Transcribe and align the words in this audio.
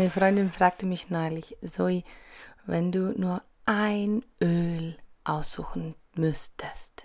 Eine 0.00 0.08
Freundin 0.08 0.50
fragte 0.50 0.86
mich 0.86 1.10
neulich, 1.10 1.58
Zoe, 1.62 2.04
wenn 2.64 2.90
du 2.90 3.12
nur 3.20 3.42
ein 3.66 4.24
Öl 4.40 4.96
aussuchen 5.24 5.94
müsstest 6.14 7.04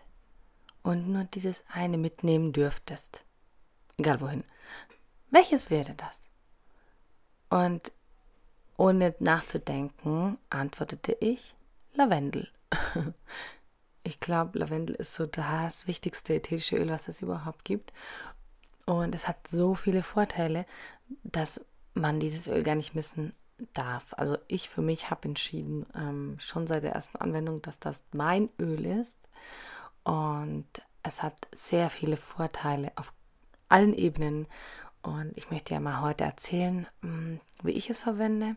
und 0.82 1.10
nur 1.10 1.26
dieses 1.26 1.62
eine 1.68 1.98
mitnehmen 1.98 2.54
dürftest, 2.54 3.26
egal 3.98 4.22
wohin, 4.22 4.46
welches 5.30 5.70
wäre 5.70 5.94
das? 5.96 6.24
Und 7.50 7.92
ohne 8.78 9.14
nachzudenken, 9.20 10.38
antwortete 10.50 11.18
ich, 11.20 11.54
Lavendel. 11.96 12.48
Ich 14.04 14.20
glaube, 14.22 14.60
Lavendel 14.60 14.96
ist 14.96 15.16
so 15.16 15.26
das 15.26 15.88
wichtigste 15.88 16.36
ätherische 16.36 16.78
Öl, 16.78 16.92
was 16.92 17.08
es 17.08 17.24
überhaupt 17.24 17.66
gibt. 17.66 17.92
Und 18.86 19.16
es 19.16 19.28
hat 19.28 19.48
so 19.48 19.74
viele 19.74 20.04
Vorteile, 20.04 20.68
dass 21.24 21.60
man 21.96 22.20
dieses 22.20 22.48
Öl 22.48 22.64
gar 22.64 22.76
nicht 22.76 22.94
missen 22.94 23.34
darf. 23.74 24.14
Also 24.18 24.38
ich 24.48 24.70
für 24.70 24.82
mich 24.82 25.10
habe 25.10 25.28
entschieden, 25.28 25.86
ähm, 25.96 26.38
schon 26.40 26.68
seit 26.68 26.84
der 26.84 26.94
ersten 26.94 27.18
Anwendung, 27.18 27.62
dass 27.62 27.80
das 27.80 28.04
mein 28.12 28.50
Öl 28.60 28.86
ist. 28.86 29.18
Und 30.04 30.68
es 31.04 31.24
hat 31.24 31.36
sehr 31.54 31.90
viele 31.90 32.18
Vorteile 32.18 32.92
auf 32.96 33.14
allen 33.70 33.94
Ebenen. 33.94 34.48
Und 35.02 35.32
ich 35.36 35.52
möchte 35.52 35.74
ja 35.74 35.80
mal 35.80 36.02
heute 36.02 36.24
erzählen, 36.24 36.88
ähm, 37.04 37.40
wie 37.64 37.72
ich 37.72 37.90
es 37.90 38.00
verwende. 38.00 38.56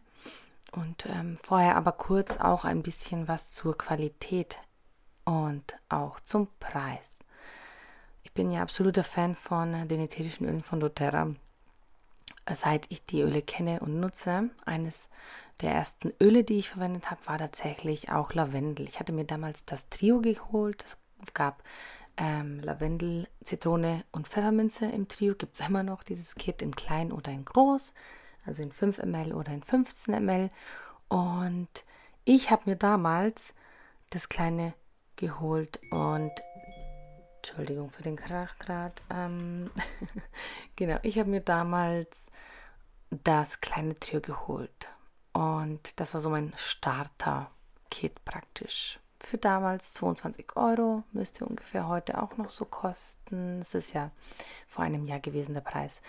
Und 0.72 1.06
ähm, 1.06 1.38
vorher 1.42 1.76
aber 1.76 1.92
kurz 1.92 2.36
auch 2.36 2.64
ein 2.64 2.82
bisschen 2.82 3.28
was 3.28 3.54
zur 3.54 3.78
Qualität 3.78 4.58
und 5.24 5.76
auch 5.88 6.20
zum 6.20 6.48
Preis. 6.58 7.18
Ich 8.22 8.32
bin 8.32 8.50
ja 8.50 8.62
absoluter 8.62 9.04
Fan 9.04 9.34
von 9.34 9.88
den 9.88 10.00
ätherischen 10.00 10.46
Ölen 10.46 10.62
von 10.62 10.80
doTERRA 10.80 11.34
seit 12.54 12.86
ich 12.90 13.04
die 13.04 13.20
Öle 13.20 13.42
kenne 13.42 13.80
und 13.80 14.00
nutze. 14.00 14.50
Eines 14.64 15.08
der 15.60 15.72
ersten 15.72 16.12
Öle, 16.20 16.44
die 16.44 16.58
ich 16.58 16.70
verwendet 16.70 17.10
habe, 17.10 17.20
war 17.26 17.38
tatsächlich 17.38 18.10
auch 18.10 18.32
Lavendel. 18.32 18.86
Ich 18.86 19.00
hatte 19.00 19.12
mir 19.12 19.24
damals 19.24 19.64
das 19.64 19.88
Trio 19.88 20.20
geholt. 20.20 20.84
Es 20.84 21.34
gab 21.34 21.62
ähm, 22.16 22.60
Lavendel, 22.60 23.28
Zitrone 23.42 24.04
und 24.12 24.28
Pfefferminze 24.28 24.86
im 24.86 25.08
Trio. 25.08 25.34
Gibt 25.34 25.58
es 25.58 25.66
immer 25.66 25.82
noch 25.82 26.02
dieses 26.02 26.34
Kit 26.34 26.62
in 26.62 26.74
klein 26.74 27.12
oder 27.12 27.32
in 27.32 27.44
groß, 27.44 27.92
also 28.46 28.62
in 28.62 28.72
5 28.72 29.02
ml 29.02 29.32
oder 29.32 29.52
in 29.52 29.62
15 29.62 30.14
ml. 30.24 30.50
Und 31.08 31.68
ich 32.24 32.50
habe 32.50 32.62
mir 32.66 32.76
damals 32.76 33.54
das 34.10 34.28
kleine 34.28 34.74
geholt 35.16 35.80
und 35.90 36.30
Entschuldigung 37.48 37.90
für 37.90 38.02
den 38.02 38.16
Krach 38.16 38.58
gerade. 38.58 38.94
Ähm, 39.08 39.70
genau, 40.76 40.98
ich 41.02 41.18
habe 41.18 41.30
mir 41.30 41.40
damals 41.40 42.30
das 43.10 43.62
kleine 43.62 43.94
Trio 43.94 44.20
geholt. 44.20 44.88
Und 45.32 45.98
das 45.98 46.12
war 46.12 46.20
so 46.20 46.28
mein 46.28 46.52
Starter-Kit 46.56 48.22
praktisch. 48.26 49.00
Für 49.20 49.38
damals 49.38 49.94
22 49.94 50.56
Euro 50.56 51.04
müsste 51.12 51.46
ungefähr 51.46 51.88
heute 51.88 52.22
auch 52.22 52.36
noch 52.36 52.50
so 52.50 52.66
kosten. 52.66 53.62
Es 53.62 53.74
ist 53.74 53.94
ja 53.94 54.10
vor 54.68 54.84
einem 54.84 55.06
Jahr 55.06 55.20
gewesen 55.20 55.54
der 55.54 55.62
Preis. 55.62 56.02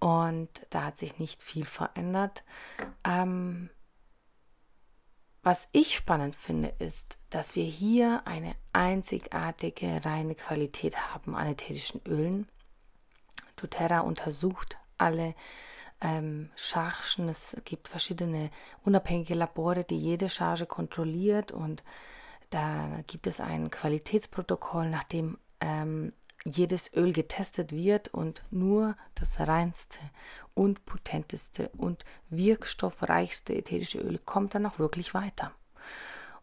Und 0.00 0.48
da 0.70 0.86
hat 0.86 0.98
sich 0.98 1.20
nicht 1.20 1.44
viel 1.44 1.66
verändert. 1.66 2.42
Ähm, 3.04 3.70
was 5.42 5.68
ich 5.72 5.96
spannend 5.96 6.36
finde, 6.36 6.74
ist, 6.78 7.16
dass 7.30 7.56
wir 7.56 7.64
hier 7.64 8.22
eine 8.26 8.54
einzigartige 8.72 10.04
reine 10.04 10.34
Qualität 10.34 11.12
haben 11.12 11.34
an 11.34 11.46
ätherischen 11.48 12.02
Ölen. 12.06 12.48
doTERRA 13.56 14.00
untersucht 14.00 14.78
alle 14.98 15.34
ähm, 16.00 16.50
Chargen. 16.56 17.28
Es 17.28 17.56
gibt 17.64 17.88
verschiedene 17.88 18.50
unabhängige 18.84 19.34
Labore, 19.34 19.84
die 19.84 19.98
jede 19.98 20.28
Charge 20.28 20.66
kontrolliert 20.66 21.52
und 21.52 21.82
da 22.50 23.00
gibt 23.06 23.26
es 23.26 23.40
ein 23.40 23.70
Qualitätsprotokoll, 23.70 24.90
nach 24.90 25.04
dem 25.04 25.38
ähm, 25.60 26.12
jedes 26.44 26.92
Öl 26.94 27.12
getestet 27.12 27.72
wird 27.72 28.08
und 28.08 28.42
nur 28.50 28.96
das 29.14 29.40
reinste 29.40 29.98
und 30.54 30.84
potenteste 30.86 31.70
und 31.76 32.04
wirkstoffreichste 32.30 33.54
ätherische 33.54 33.98
Öl 33.98 34.18
kommt 34.18 34.54
dann 34.54 34.66
auch 34.66 34.78
wirklich 34.78 35.14
weiter. 35.14 35.52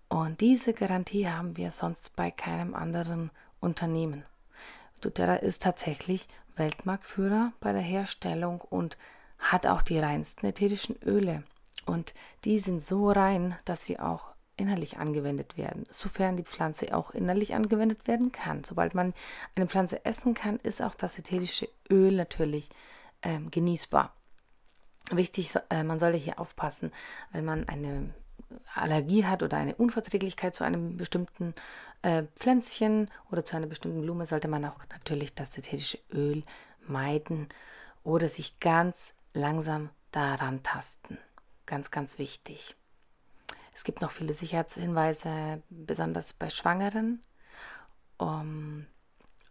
Und 0.09 0.39
diese 0.39 0.73
Garantie 0.73 1.27
haben 1.27 1.57
wir 1.57 1.71
sonst 1.71 2.15
bei 2.15 2.31
keinem 2.31 2.75
anderen 2.75 3.31
Unternehmen. 3.59 4.23
doTERRA 5.01 5.35
ist 5.35 5.63
tatsächlich 5.63 6.27
Weltmarktführer 6.55 7.51
bei 7.59 7.73
der 7.73 7.81
Herstellung 7.81 8.61
und 8.61 8.97
hat 9.37 9.67
auch 9.67 9.81
die 9.81 9.99
reinsten 9.99 10.47
ätherischen 10.47 10.95
Öle. 11.03 11.43
Und 11.85 12.13
die 12.45 12.59
sind 12.59 12.83
so 12.83 13.11
rein, 13.11 13.55
dass 13.65 13.85
sie 13.85 13.99
auch 13.99 14.33
innerlich 14.57 14.97
angewendet 14.97 15.57
werden, 15.57 15.85
sofern 15.89 16.35
die 16.35 16.43
Pflanze 16.43 16.95
auch 16.95 17.11
innerlich 17.11 17.55
angewendet 17.55 18.07
werden 18.07 18.31
kann. 18.31 18.63
Sobald 18.63 18.93
man 18.93 19.13
eine 19.55 19.67
Pflanze 19.67 20.03
essen 20.03 20.33
kann, 20.33 20.57
ist 20.57 20.81
auch 20.81 20.95
das 20.95 21.17
ätherische 21.17 21.69
Öl 21.89 22.15
natürlich 22.15 22.69
ähm, 23.21 23.49
genießbar. 23.51 24.13
Wichtig, 25.11 25.53
äh, 25.69 25.83
man 25.83 25.99
sollte 25.99 26.17
hier 26.17 26.39
aufpassen, 26.39 26.91
wenn 27.31 27.45
man 27.45 27.69
eine 27.69 28.13
Allergie 28.75 29.25
hat 29.25 29.43
oder 29.43 29.57
eine 29.57 29.75
Unverträglichkeit 29.75 30.55
zu 30.55 30.63
einem 30.63 30.97
bestimmten 30.97 31.53
äh, 32.01 32.23
Pflänzchen 32.35 33.09
oder 33.31 33.45
zu 33.45 33.55
einer 33.55 33.67
bestimmten 33.67 34.01
Blume, 34.01 34.25
sollte 34.25 34.47
man 34.47 34.65
auch 34.65 34.79
natürlich 34.89 35.33
das 35.33 35.57
ätherische 35.57 35.99
Öl 36.11 36.43
meiden 36.87 37.47
oder 38.03 38.29
sich 38.29 38.59
ganz 38.59 39.13
langsam 39.33 39.89
daran 40.11 40.63
tasten. 40.63 41.17
Ganz, 41.65 41.91
ganz 41.91 42.17
wichtig. 42.17 42.76
Es 43.77 43.83
gibt 43.83 44.01
noch 44.01 44.09
viele 44.09 44.33
Sicherheitshinweise, 44.33 45.61
besonders 45.69 46.33
bei 46.33 46.49
Schwangeren 46.49 47.21
um, 48.17 48.87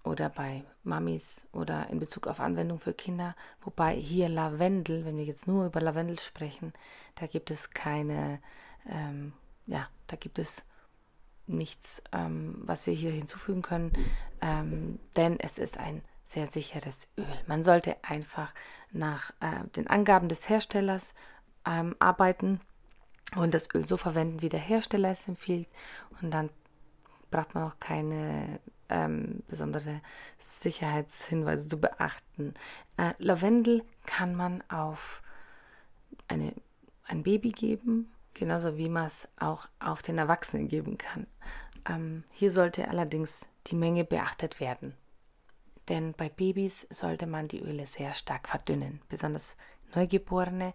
oder 0.02 0.30
bei 0.30 0.64
Mamis 0.82 1.46
oder 1.52 1.88
in 1.90 2.00
Bezug 2.00 2.26
auf 2.26 2.40
Anwendung 2.40 2.80
für 2.80 2.92
Kinder. 2.92 3.36
Wobei 3.60 3.94
hier 3.94 4.28
Lavendel, 4.28 5.04
wenn 5.04 5.16
wir 5.16 5.24
jetzt 5.24 5.46
nur 5.46 5.66
über 5.66 5.80
Lavendel 5.80 6.18
sprechen, 6.18 6.72
da 7.14 7.28
gibt 7.28 7.52
es 7.52 7.70
keine, 7.70 8.40
ähm, 8.88 9.32
ja, 9.68 9.88
da 10.08 10.16
gibt 10.16 10.40
es 10.40 10.64
nichts, 11.46 12.02
ähm, 12.10 12.56
was 12.64 12.88
wir 12.88 12.94
hier 12.94 13.12
hinzufügen 13.12 13.62
können, 13.62 13.92
ähm, 14.42 14.98
denn 15.14 15.38
es 15.38 15.56
ist 15.56 15.78
ein 15.78 16.02
sehr 16.24 16.48
sicheres 16.48 17.12
Öl. 17.16 17.26
Man 17.46 17.62
sollte 17.62 17.94
einfach 18.02 18.52
nach 18.90 19.30
äh, 19.38 19.68
den 19.76 19.86
Angaben 19.86 20.28
des 20.28 20.48
Herstellers 20.48 21.14
ähm, 21.64 21.94
arbeiten 22.00 22.60
und 23.34 23.54
das 23.54 23.68
Öl 23.74 23.84
so 23.84 23.96
verwenden, 23.96 24.42
wie 24.42 24.48
der 24.48 24.60
Hersteller 24.60 25.10
es 25.10 25.28
empfiehlt. 25.28 25.68
Und 26.20 26.30
dann 26.30 26.50
braucht 27.30 27.54
man 27.54 27.64
auch 27.64 27.78
keine 27.80 28.60
ähm, 28.88 29.42
besondere 29.48 30.00
Sicherheitshinweise 30.38 31.66
zu 31.66 31.78
beachten. 31.78 32.54
Äh, 32.96 33.12
Lavendel 33.18 33.82
kann 34.04 34.34
man 34.34 34.62
auf 34.70 35.22
eine, 36.28 36.54
ein 37.06 37.22
Baby 37.22 37.50
geben, 37.50 38.12
genauso 38.34 38.76
wie 38.76 38.88
man 38.88 39.06
es 39.06 39.28
auch 39.38 39.68
auf 39.80 40.02
den 40.02 40.18
Erwachsenen 40.18 40.68
geben 40.68 40.98
kann. 40.98 41.26
Ähm, 41.88 42.24
hier 42.30 42.50
sollte 42.50 42.88
allerdings 42.88 43.48
die 43.66 43.76
Menge 43.76 44.04
beachtet 44.04 44.60
werden. 44.60 44.94
Denn 45.88 46.14
bei 46.14 46.28
Babys 46.28 46.86
sollte 46.90 47.26
man 47.26 47.48
die 47.48 47.60
Öle 47.60 47.86
sehr 47.86 48.14
stark 48.14 48.48
verdünnen. 48.48 49.00
Besonders 49.08 49.56
Neugeborene 49.94 50.74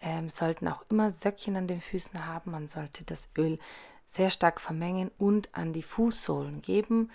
ähm, 0.00 0.28
sollten 0.28 0.68
auch 0.68 0.84
immer 0.88 1.10
Söckchen 1.10 1.56
an 1.56 1.66
den 1.66 1.80
Füßen 1.80 2.26
haben. 2.26 2.50
Man 2.52 2.68
sollte 2.68 3.04
das 3.04 3.28
Öl 3.36 3.58
sehr 4.06 4.30
stark 4.30 4.60
vermengen 4.60 5.10
und 5.18 5.54
an 5.54 5.72
die 5.72 5.82
Fußsohlen 5.82 6.62
geben, 6.62 7.10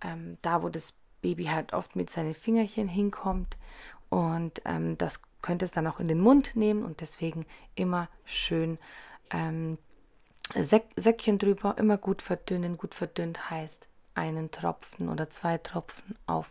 ähm, 0.00 0.38
da 0.42 0.62
wo 0.62 0.68
das 0.68 0.94
Baby 1.22 1.44
halt 1.44 1.72
oft 1.72 1.96
mit 1.96 2.10
seinen 2.10 2.34
Fingerchen 2.34 2.88
hinkommt. 2.88 3.56
Und 4.08 4.62
ähm, 4.64 4.98
das 4.98 5.20
könnte 5.42 5.64
es 5.64 5.70
dann 5.70 5.86
auch 5.86 6.00
in 6.00 6.08
den 6.08 6.20
Mund 6.20 6.56
nehmen 6.56 6.84
und 6.84 7.00
deswegen 7.00 7.46
immer 7.74 8.08
schön 8.24 8.78
ähm, 9.30 9.78
Söckchen 10.54 11.38
drüber, 11.38 11.76
immer 11.78 11.96
gut 11.96 12.22
verdünnen. 12.22 12.76
Gut 12.76 12.94
verdünnt 12.94 13.50
heißt 13.50 13.86
einen 14.14 14.50
Tropfen 14.50 15.08
oder 15.08 15.30
zwei 15.30 15.58
Tropfen 15.58 16.16
auf 16.26 16.50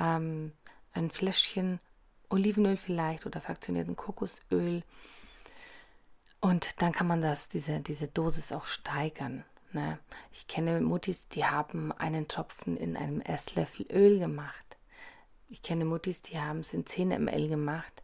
ähm, 0.00 0.52
ein 0.94 1.10
Fläschchen 1.10 1.80
Olivenöl 2.30 2.76
vielleicht 2.76 3.26
oder 3.26 3.40
fraktionierten 3.40 3.96
Kokosöl. 3.96 4.82
Und 6.40 6.80
dann 6.80 6.92
kann 6.92 7.06
man 7.06 7.22
das, 7.22 7.48
diese, 7.48 7.80
diese 7.80 8.08
Dosis 8.08 8.52
auch 8.52 8.66
steigern. 8.66 9.44
Ne? 9.72 9.98
Ich 10.32 10.46
kenne 10.46 10.80
Muttis, 10.80 11.28
die 11.28 11.44
haben 11.44 11.92
einen 11.92 12.28
Tropfen 12.28 12.76
in 12.76 12.96
einem 12.96 13.20
Esslöffel 13.20 13.86
Öl 13.90 14.18
gemacht. 14.18 14.76
Ich 15.48 15.62
kenne 15.62 15.84
Muttis, 15.84 16.22
die 16.22 16.38
haben 16.38 16.60
es 16.60 16.72
in 16.72 16.86
10 16.86 17.08
ml 17.08 17.48
gemacht. 17.48 18.02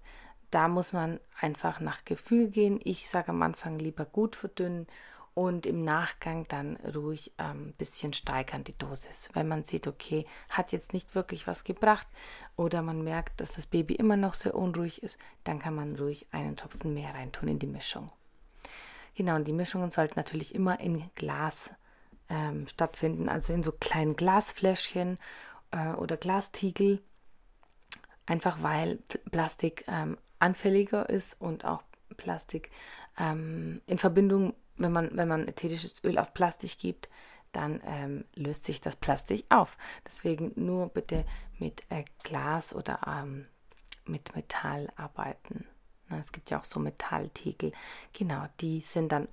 Da 0.50 0.68
muss 0.68 0.92
man 0.92 1.18
einfach 1.40 1.80
nach 1.80 2.04
Gefühl 2.04 2.50
gehen. 2.50 2.78
Ich 2.84 3.08
sage 3.08 3.30
am 3.30 3.42
Anfang 3.42 3.78
lieber 3.78 4.04
gut 4.04 4.36
verdünnen 4.36 4.86
und 5.34 5.64
im 5.64 5.82
Nachgang 5.82 6.46
dann 6.48 6.76
ruhig 6.76 7.32
ein 7.38 7.56
ähm, 7.56 7.74
bisschen 7.78 8.12
steigern 8.12 8.64
die 8.64 8.76
Dosis. 8.76 9.30
Wenn 9.32 9.48
man 9.48 9.64
sieht, 9.64 9.86
okay, 9.86 10.26
hat 10.50 10.72
jetzt 10.72 10.92
nicht 10.92 11.14
wirklich 11.14 11.46
was 11.46 11.64
gebracht 11.64 12.06
oder 12.56 12.82
man 12.82 13.02
merkt, 13.02 13.40
dass 13.40 13.52
das 13.52 13.66
Baby 13.66 13.94
immer 13.94 14.16
noch 14.16 14.34
sehr 14.34 14.54
unruhig 14.54 15.02
ist, 15.02 15.18
dann 15.44 15.58
kann 15.58 15.74
man 15.74 15.96
ruhig 15.96 16.26
einen 16.32 16.56
Tropfen 16.56 16.92
mehr 16.92 17.14
reintun 17.14 17.48
in 17.48 17.58
die 17.58 17.66
Mischung. 17.66 18.10
Genau, 19.14 19.36
und 19.36 19.46
die 19.46 19.52
Mischungen 19.52 19.90
sollten 19.90 20.14
natürlich 20.18 20.54
immer 20.54 20.80
in 20.80 21.10
Glas 21.14 21.72
ähm, 22.28 22.66
stattfinden, 22.68 23.28
also 23.28 23.52
in 23.52 23.62
so 23.62 23.72
kleinen 23.72 24.16
Glasfläschchen 24.16 25.18
äh, 25.70 25.92
oder 25.92 26.16
Glastiegel, 26.16 27.02
einfach 28.26 28.62
weil 28.62 28.98
Plastik 29.30 29.84
ähm, 29.88 30.16
anfälliger 30.38 31.08
ist 31.10 31.40
und 31.40 31.64
auch 31.64 31.82
Plastik 32.16 32.70
ähm, 33.18 33.82
in 33.86 33.98
Verbindung 33.98 34.54
wenn 34.76 34.92
man, 34.92 35.16
wenn 35.16 35.28
man 35.28 35.48
ätherisches 35.48 36.02
Öl 36.04 36.18
auf 36.18 36.34
Plastik 36.34 36.78
gibt, 36.78 37.08
dann 37.52 37.80
ähm, 37.84 38.24
löst 38.34 38.64
sich 38.64 38.80
das 38.80 38.96
Plastik 38.96 39.44
auf. 39.50 39.76
Deswegen 40.06 40.52
nur 40.56 40.88
bitte 40.88 41.24
mit 41.58 41.82
äh, 41.90 42.04
Glas 42.22 42.74
oder 42.74 43.00
ähm, 43.06 43.46
mit 44.06 44.34
Metall 44.34 44.90
arbeiten. 44.96 45.66
Es 46.18 46.32
gibt 46.32 46.50
ja 46.50 46.60
auch 46.60 46.64
so 46.64 46.80
Metalltiegel. 46.80 47.72
Genau, 48.12 48.46
die 48.60 48.80
sind 48.80 49.12
dann 49.12 49.28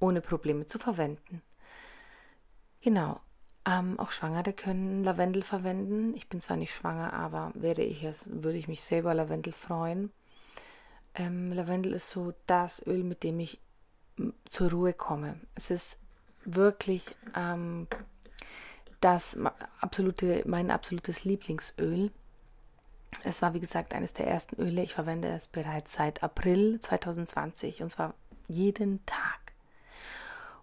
ohne 0.00 0.20
Probleme 0.20 0.66
zu 0.66 0.78
verwenden. 0.78 1.42
Genau. 2.80 3.20
Ähm, 3.66 3.98
auch 3.98 4.10
Schwangere 4.10 4.52
können 4.52 5.04
Lavendel 5.04 5.42
verwenden. 5.42 6.14
Ich 6.14 6.28
bin 6.28 6.42
zwar 6.42 6.58
nicht 6.58 6.74
schwanger, 6.74 7.14
aber 7.14 7.50
wäre 7.54 7.82
ich 7.82 8.04
es, 8.04 8.28
würde 8.30 8.58
ich 8.58 8.68
mich 8.68 8.82
selber 8.82 9.14
Lavendel 9.14 9.54
freuen. 9.54 10.12
Ähm, 11.14 11.50
Lavendel 11.52 11.94
ist 11.94 12.10
so 12.10 12.34
das 12.46 12.86
Öl, 12.86 13.04
mit 13.04 13.22
dem 13.22 13.40
ich 13.40 13.60
zur 14.48 14.70
Ruhe 14.70 14.92
komme. 14.92 15.40
Es 15.54 15.70
ist 15.70 15.98
wirklich 16.44 17.16
ähm, 17.34 17.86
das 19.00 19.38
absolute, 19.80 20.42
mein 20.46 20.70
absolutes 20.70 21.24
Lieblingsöl. 21.24 22.10
Es 23.22 23.42
war, 23.42 23.54
wie 23.54 23.60
gesagt, 23.60 23.94
eines 23.94 24.12
der 24.12 24.26
ersten 24.26 24.60
Öle. 24.60 24.82
Ich 24.82 24.94
verwende 24.94 25.28
es 25.28 25.48
bereits 25.48 25.94
seit 25.94 26.22
April 26.22 26.80
2020 26.80 27.82
und 27.82 27.90
zwar 27.90 28.14
jeden 28.48 29.04
Tag. 29.06 29.52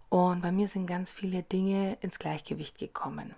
Und 0.09 0.42
bei 0.42 0.51
mir 0.51 0.68
sind 0.68 0.88
ganz 0.88 1.12
viele 1.12 1.44
Dinge 1.44 1.98
ins 2.01 2.19
Gleichgewicht 2.19 2.77
gekommen. 2.77 3.33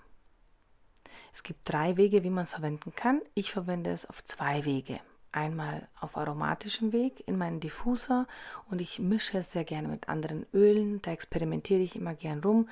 Es 1.32 1.44
gibt 1.44 1.60
drei 1.64 1.98
Wege, 1.98 2.24
wie 2.24 2.30
man 2.30 2.44
es 2.44 2.52
verwenden 2.52 2.94
kann. 2.96 3.22
Ich 3.36 3.52
verwende 3.52 3.92
es 3.92 4.06
auf 4.06 4.24
zwei 4.24 4.66
Wege 4.66 5.00
einmal 5.34 5.88
auf 6.00 6.16
aromatischem 6.16 6.94
Weg 6.94 7.28
in 7.28 7.38
meinen 7.38 7.60
Diffuser 7.60 8.28
und 8.70 8.80
ich 8.80 9.00
mische 9.00 9.40
es 9.40 9.52
sehr 9.52 9.64
gerne 9.64 9.88
mit 9.88 10.08
anderen 10.08 10.46
Ölen. 10.54 11.02
Da 11.02 11.12
experimentiere 11.12 11.82
ich 11.82 11.96
immer 11.96 12.14
gern 12.14 12.42
rum 12.42 12.70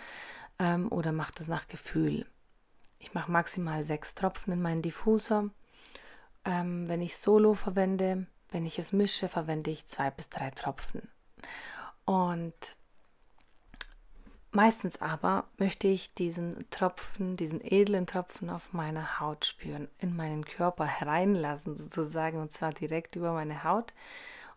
ähm, 0.59 0.89
oder 0.91 1.11
mache 1.11 1.33
das 1.35 1.47
nach 1.47 1.67
Gefühl. 1.67 2.25
Ich 2.99 3.13
mache 3.13 3.31
maximal 3.31 3.83
sechs 3.83 4.13
Tropfen 4.13 4.53
in 4.53 4.61
meinen 4.61 4.83
Diffuser. 4.83 5.49
Ähm, 6.45 6.87
wenn 6.87 7.01
ich 7.01 7.17
Solo 7.17 7.53
verwende, 7.53 8.25
wenn 8.49 8.65
ich 8.65 8.79
es 8.79 8.91
mische, 8.91 9.29
verwende 9.29 9.71
ich 9.71 9.87
zwei 9.87 10.09
bis 10.11 10.29
drei 10.29 10.51
Tropfen. 10.51 11.07
Und 12.05 12.75
Meistens 14.53 15.01
aber 15.01 15.45
möchte 15.57 15.87
ich 15.87 16.13
diesen 16.13 16.69
Tropfen, 16.71 17.37
diesen 17.37 17.61
edlen 17.61 18.05
Tropfen 18.05 18.49
auf 18.49 18.73
meiner 18.73 19.21
Haut 19.21 19.45
spüren, 19.45 19.87
in 19.97 20.13
meinen 20.13 20.43
Körper 20.43 20.85
hereinlassen 20.85 21.77
sozusagen 21.77 22.37
und 22.41 22.51
zwar 22.51 22.73
direkt 22.73 23.15
über 23.15 23.31
meine 23.31 23.63
Haut. 23.63 23.93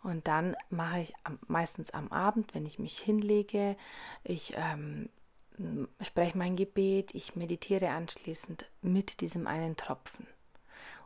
Und 0.02 0.26
dann 0.26 0.56
mache 0.68 0.98
ich 0.98 1.14
meistens 1.46 1.92
am 1.92 2.10
Abend, 2.10 2.54
wenn 2.56 2.66
ich 2.66 2.80
mich 2.80 2.98
hinlege, 2.98 3.76
ich 4.24 4.54
ähm, 4.56 5.08
spreche 6.00 6.36
mein 6.36 6.56
Gebet, 6.56 7.14
ich 7.14 7.36
meditiere 7.36 7.90
anschließend 7.90 8.66
mit 8.82 9.20
diesem 9.20 9.46
einen 9.46 9.76
Tropfen. 9.76 10.26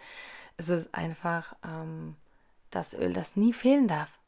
Es 0.57 0.69
ist 0.69 0.95
einfach 0.95 1.55
ähm, 1.65 2.17
das 2.71 2.95
Öl, 2.95 3.13
das 3.13 3.37
nie 3.37 3.53
fehlen 3.53 3.89
darf. 3.89 4.19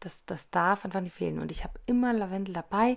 Das, 0.00 0.24
das 0.24 0.50
darf 0.50 0.84
einfach 0.84 1.00
nicht 1.00 1.14
fehlen. 1.14 1.38
Und 1.38 1.50
ich 1.50 1.64
habe 1.64 1.78
immer 1.86 2.12
Lavendel 2.12 2.54
dabei. 2.54 2.96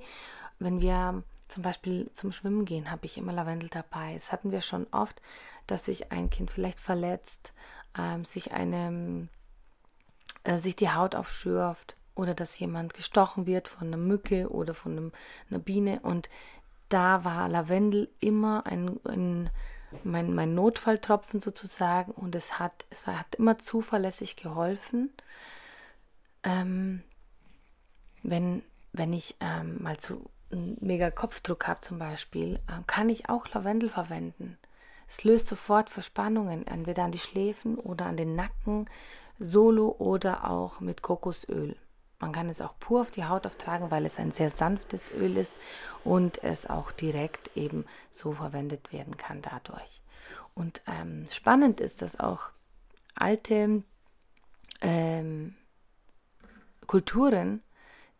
Wenn 0.58 0.82
wir 0.82 1.24
zum 1.48 1.62
Beispiel 1.62 2.12
zum 2.13 2.32
Schwimmen 2.32 2.65
gehen, 2.65 2.89
habe 2.89 3.06
ich 3.06 3.18
immer 3.18 3.34
Lavendel 3.34 3.70
dabei. 3.70 4.15
Es 4.15 4.32
hatten 4.32 4.51
wir 4.51 4.62
schon 4.62 4.88
oft, 4.92 5.22
dass 5.68 5.86
sich 5.86 6.12
ein 6.12 6.30
Kind 6.30 6.50
vielleicht 6.50 6.80
verletzt, 6.80 7.54
ähm, 7.98 8.25
sich 8.25 8.54
eine, 8.54 9.27
äh, 10.44 10.58
sich 10.58 10.75
die 10.75 10.89
Haut 10.89 11.13
aufschürft 11.13 11.96
oder 12.16 12.34
dass 12.34 12.58
jemand 12.58 12.94
gestochen 12.94 13.46
wird 13.46 13.68
von 13.68 13.88
einer 13.88 13.98
Mücke 13.98 14.50
oder 14.50 14.74
von 14.74 14.94
einem, 14.94 15.12
einer 15.50 15.60
Biene. 15.60 16.00
Und 16.02 16.30
da 16.90 17.24
war 17.24 17.48
Lavendel 17.50 18.10
immer 18.20 18.66
ein, 18.66 19.00
ein 19.06 19.50
mein, 20.04 20.34
mein 20.34 20.54
Notfalltropfen 20.54 21.40
sozusagen 21.40 22.12
und 22.12 22.36
es 22.36 22.60
hat, 22.60 22.86
es 22.90 23.06
war, 23.08 23.20
hat 23.20 23.36
immer 23.36 23.58
zuverlässig 23.58 24.36
geholfen. 24.36 25.12
Ähm, 26.44 27.04
wenn, 28.24 28.64
wenn 28.94 29.14
ich 29.14 29.36
ähm, 29.40 29.82
mal 29.82 29.98
zu 29.98 30.30
mega 30.50 31.12
Kopfdruck 31.12 31.68
habe 31.68 31.82
zum 31.82 32.00
Beispiel, 32.00 32.56
äh, 32.68 32.82
kann 32.88 33.10
ich 33.10 33.30
auch 33.30 33.48
Lavendel 33.54 33.90
verwenden. 33.90 34.58
Es 35.08 35.24
löst 35.24 35.48
sofort 35.48 35.90
Verspannungen, 35.90 36.66
entweder 36.66 37.04
an 37.04 37.12
die 37.12 37.20
Schläfen 37.20 37.78
oder 37.78 38.06
an 38.06 38.18
den 38.18 38.36
Nacken, 38.36 38.90
solo 39.38 39.96
oder 40.00 40.50
auch 40.50 40.80
mit 40.80 41.02
Kokosöl. 41.02 41.76
Man 42.20 42.32
kann 42.32 42.50
es 42.50 42.62
auch 42.62 42.78
pur 42.80 43.02
auf 43.02 43.12
die 43.12 43.26
Haut 43.26 43.46
auftragen, 43.46 43.92
weil 43.92 44.06
es 44.06 44.20
ein 44.20 44.32
sehr 44.32 44.50
sanftes 44.50 45.12
Öl 45.12 45.38
ist 45.38 45.54
und 46.04 46.44
es 46.44 46.70
auch 46.70 46.92
direkt 46.92 47.56
eben 47.58 47.86
so 48.12 48.34
verwendet 48.34 48.94
werden 48.94 49.18
kann 49.18 49.42
dadurch. 49.42 50.02
Und 50.54 50.82
ähm, 50.88 51.26
spannend 51.30 51.82
ist, 51.82 52.02
dass 52.02 52.20
auch 52.20 52.50
alte 53.16 53.84
ähm, 54.82 55.56
Kulturen 56.88 57.62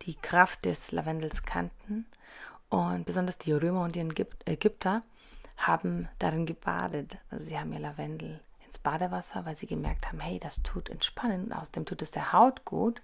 die 0.02 0.14
Kraft 0.14 0.64
des 0.66 0.92
Lavendels 0.92 1.44
kannten 1.44 2.06
und 2.68 3.06
besonders 3.06 3.38
die 3.38 3.52
Römer 3.52 3.84
und 3.84 3.94
die 3.94 4.06
Ägypter 4.44 5.02
haben 5.56 6.08
darin 6.18 6.44
gebadet. 6.44 7.16
Also 7.30 7.46
sie 7.46 7.58
haben 7.58 7.72
ihr 7.72 7.78
Lavendel 7.78 8.40
ins 8.66 8.78
Badewasser, 8.78 9.46
weil 9.46 9.56
sie 9.56 9.66
gemerkt 9.66 10.06
haben, 10.06 10.20
hey, 10.20 10.38
das 10.38 10.62
tut 10.62 10.90
entspannen. 10.90 11.52
Außerdem 11.52 11.86
tut 11.86 12.02
es 12.02 12.10
der 12.10 12.34
Haut 12.34 12.66
gut 12.66 13.00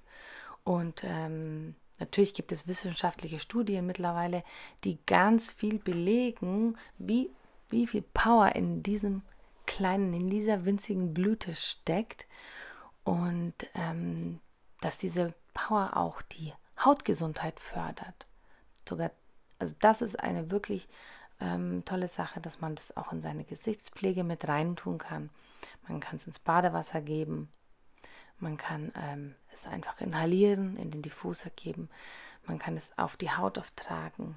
und 0.65 1.03
ähm, 1.05 1.75
natürlich 1.99 2.35
gibt 2.35 2.53
es 2.53 2.69
wissenschaftliche 2.69 3.39
Studien 3.39 3.87
mittlerweile, 3.87 4.45
die 4.85 4.99
ganz 5.07 5.53
viel 5.53 5.79
belegen, 5.79 6.77
wie, 6.99 7.31
wie 7.69 7.87
viel 7.87 8.03
Power 8.03 8.55
in 8.55 8.83
diesem 8.83 9.23
kleinen, 9.67 10.15
in 10.15 10.29
dieser 10.29 10.65
winzigen 10.65 11.15
Blüte 11.15 11.55
steckt. 11.55 12.27
Und 13.05 13.55
ähm, 13.75 14.41
dass 14.81 14.99
diese 14.99 15.35
Power 15.55 15.97
auch 15.97 16.23
die 16.23 16.53
Hautgesundheit 16.79 17.59
fördert. 17.59 18.27
Sogar, 18.89 19.11
also 19.59 19.75
das 19.81 20.03
ist 20.03 20.19
eine 20.21 20.51
wirklich 20.51 20.89
ähm, 21.41 21.85
tolle 21.85 22.09
Sache, 22.09 22.41
dass 22.41 22.61
man 22.61 22.75
das 22.75 22.97
auch 22.97 23.13
in 23.13 23.21
seine 23.21 23.45
Gesichtspflege 23.45 24.25
mit 24.25 24.47
reintun 24.47 24.99
kann. 24.99 25.31
Man 25.89 26.01
kann 26.01 26.17
es 26.17 26.27
ins 26.27 26.39
Badewasser 26.39 27.01
geben, 27.01 27.49
man 28.43 28.57
kann 28.57 28.93
ähm, 28.97 29.35
es 29.53 29.67
einfach 29.67 30.01
inhalieren, 30.01 30.77
in 30.77 30.91
den 30.91 31.03
Diffuser 31.03 31.51
geben. 31.51 31.89
Man 32.45 32.59
kann 32.59 32.77
es 32.77 32.97
auf 32.99 33.17
die 33.17 33.31
Haut 33.31 33.57
auftragen, 33.57 34.37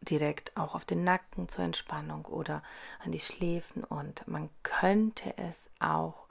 direkt 0.00 0.56
auch 0.56 0.74
auf 0.74 0.84
den 0.84 1.04
Nacken 1.04 1.48
zur 1.48 1.64
Entspannung 1.64 2.24
oder 2.24 2.62
an 3.04 3.12
die 3.12 3.20
Schläfen. 3.20 3.84
Und 3.84 4.26
man 4.26 4.50
könnte 4.62 5.38
es 5.38 5.70
auch 5.78 6.26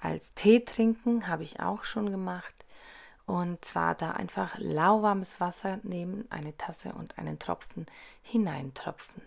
als 0.00 0.34
Tee 0.34 0.64
trinken, 0.64 1.28
habe 1.28 1.44
ich 1.44 1.60
auch 1.60 1.84
schon 1.84 2.10
gemacht. 2.10 2.66
Und 3.24 3.64
zwar 3.64 3.94
da 3.94 4.10
einfach 4.10 4.58
lauwarmes 4.58 5.40
Wasser 5.40 5.78
nehmen, 5.84 6.28
eine 6.30 6.56
Tasse 6.56 6.92
und 6.92 7.16
einen 7.18 7.38
Tropfen 7.38 7.86
hineintropfen. 8.22 9.22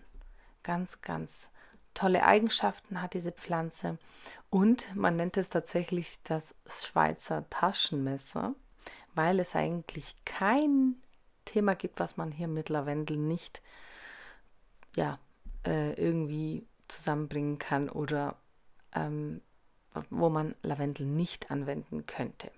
Ganz, 0.62 1.00
ganz 1.00 1.48
tolle 1.96 2.24
Eigenschaften 2.24 3.02
hat 3.02 3.14
diese 3.14 3.32
Pflanze 3.32 3.98
und 4.50 4.94
man 4.94 5.16
nennt 5.16 5.36
es 5.36 5.48
tatsächlich 5.48 6.22
das 6.22 6.54
Schweizer 6.68 7.48
Taschenmesser, 7.50 8.54
weil 9.14 9.40
es 9.40 9.56
eigentlich 9.56 10.14
kein 10.24 10.96
Thema 11.44 11.74
gibt, 11.74 11.98
was 11.98 12.16
man 12.16 12.30
hier 12.30 12.48
mit 12.48 12.68
Lavendel 12.68 13.16
nicht 13.16 13.62
ja, 14.94 15.18
äh, 15.66 15.94
irgendwie 15.94 16.66
zusammenbringen 16.88 17.58
kann 17.58 17.88
oder 17.88 18.36
ähm, 18.94 19.40
wo 20.10 20.28
man 20.28 20.54
Lavendel 20.62 21.06
nicht 21.06 21.50
anwenden 21.50 22.06
könnte. 22.06 22.50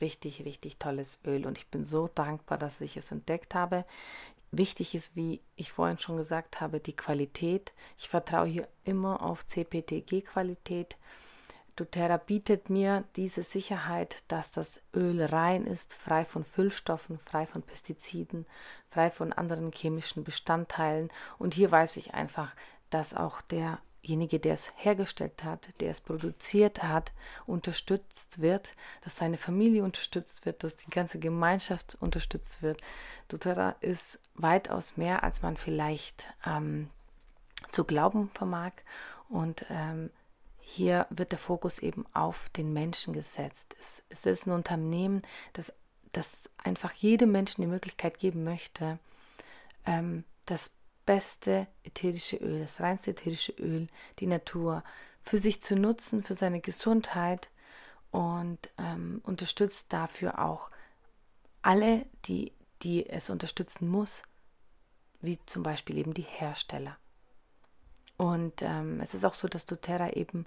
Richtig, 0.00 0.44
richtig 0.44 0.78
tolles 0.78 1.18
Öl 1.24 1.46
und 1.46 1.58
ich 1.58 1.68
bin 1.68 1.84
so 1.84 2.08
dankbar, 2.08 2.58
dass 2.58 2.80
ich 2.80 2.96
es 2.96 3.10
entdeckt 3.10 3.54
habe. 3.54 3.84
Wichtig 4.52 4.94
ist, 4.94 5.14
wie 5.14 5.40
ich 5.54 5.70
vorhin 5.70 5.98
schon 5.98 6.16
gesagt 6.16 6.60
habe, 6.60 6.80
die 6.80 6.96
Qualität. 6.96 7.72
Ich 7.96 8.08
vertraue 8.08 8.46
hier 8.46 8.68
immer 8.84 9.22
auf 9.22 9.46
CPTG-Qualität. 9.46 10.96
doTERRA 11.76 12.16
bietet 12.16 12.68
mir 12.68 13.04
diese 13.14 13.44
Sicherheit, 13.44 14.24
dass 14.26 14.50
das 14.50 14.82
Öl 14.92 15.22
rein 15.24 15.66
ist, 15.66 15.94
frei 15.94 16.24
von 16.24 16.44
Füllstoffen, 16.44 17.20
frei 17.20 17.46
von 17.46 17.62
Pestiziden, 17.62 18.44
frei 18.90 19.10
von 19.12 19.32
anderen 19.32 19.70
chemischen 19.70 20.24
Bestandteilen. 20.24 21.10
Und 21.38 21.54
hier 21.54 21.70
weiß 21.70 21.96
ich 21.96 22.14
einfach, 22.14 22.52
dass 22.90 23.14
auch 23.14 23.40
der 23.42 23.78
derjenige, 24.02 24.40
der 24.40 24.54
es 24.54 24.72
hergestellt 24.76 25.44
hat, 25.44 25.68
der 25.80 25.90
es 25.90 26.00
produziert 26.00 26.82
hat, 26.82 27.12
unterstützt 27.46 28.40
wird, 28.40 28.74
dass 29.02 29.16
seine 29.16 29.36
Familie 29.36 29.84
unterstützt 29.84 30.46
wird, 30.46 30.64
dass 30.64 30.76
die 30.76 30.90
ganze 30.90 31.18
Gemeinschaft 31.18 31.96
unterstützt 32.00 32.62
wird. 32.62 32.80
doTERRA 33.28 33.76
ist 33.80 34.18
weitaus 34.34 34.96
mehr, 34.96 35.22
als 35.22 35.42
man 35.42 35.56
vielleicht 35.56 36.28
ähm, 36.46 36.88
zu 37.70 37.84
glauben 37.84 38.30
vermag. 38.34 38.72
Und 39.28 39.64
ähm, 39.70 40.10
hier 40.60 41.06
wird 41.10 41.32
der 41.32 41.38
Fokus 41.38 41.78
eben 41.78 42.04
auf 42.12 42.48
den 42.50 42.72
Menschen 42.72 43.12
gesetzt. 43.12 43.76
Es, 43.78 44.02
es 44.08 44.26
ist 44.26 44.46
ein 44.46 44.52
Unternehmen, 44.52 45.22
das, 45.52 45.72
das 46.12 46.50
einfach 46.58 46.92
jedem 46.92 47.32
Menschen 47.32 47.62
die 47.62 47.68
Möglichkeit 47.68 48.18
geben 48.18 48.44
möchte, 48.44 48.98
ähm, 49.86 50.24
das 50.46 50.70
beste 51.10 51.66
ätherische 51.82 52.36
Öl, 52.36 52.60
das 52.60 52.80
reinste 52.80 53.10
ätherische 53.10 53.50
Öl, 53.54 53.88
die 54.20 54.28
Natur, 54.28 54.84
für 55.22 55.38
sich 55.38 55.60
zu 55.60 55.74
nutzen, 55.74 56.22
für 56.22 56.36
seine 56.36 56.60
Gesundheit 56.60 57.50
und 58.12 58.70
ähm, 58.78 59.20
unterstützt 59.24 59.92
dafür 59.92 60.38
auch 60.38 60.70
alle, 61.62 62.06
die, 62.26 62.52
die 62.82 63.08
es 63.08 63.28
unterstützen 63.28 63.88
muss, 63.88 64.22
wie 65.20 65.40
zum 65.46 65.64
Beispiel 65.64 65.98
eben 65.98 66.14
die 66.14 66.22
Hersteller. 66.22 66.96
Und 68.16 68.62
ähm, 68.62 69.00
es 69.00 69.12
ist 69.12 69.24
auch 69.24 69.34
so, 69.34 69.48
dass 69.48 69.66
doTERRA 69.66 70.10
eben 70.10 70.46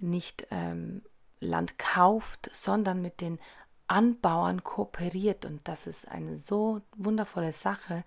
nicht 0.00 0.48
ähm, 0.50 1.02
Land 1.38 1.78
kauft, 1.78 2.50
sondern 2.52 3.02
mit 3.02 3.20
den 3.20 3.38
Anbauern 3.86 4.64
kooperiert. 4.64 5.44
Und 5.44 5.68
das 5.68 5.86
ist 5.86 6.08
eine 6.08 6.38
so 6.38 6.80
wundervolle 6.96 7.52
Sache, 7.52 8.02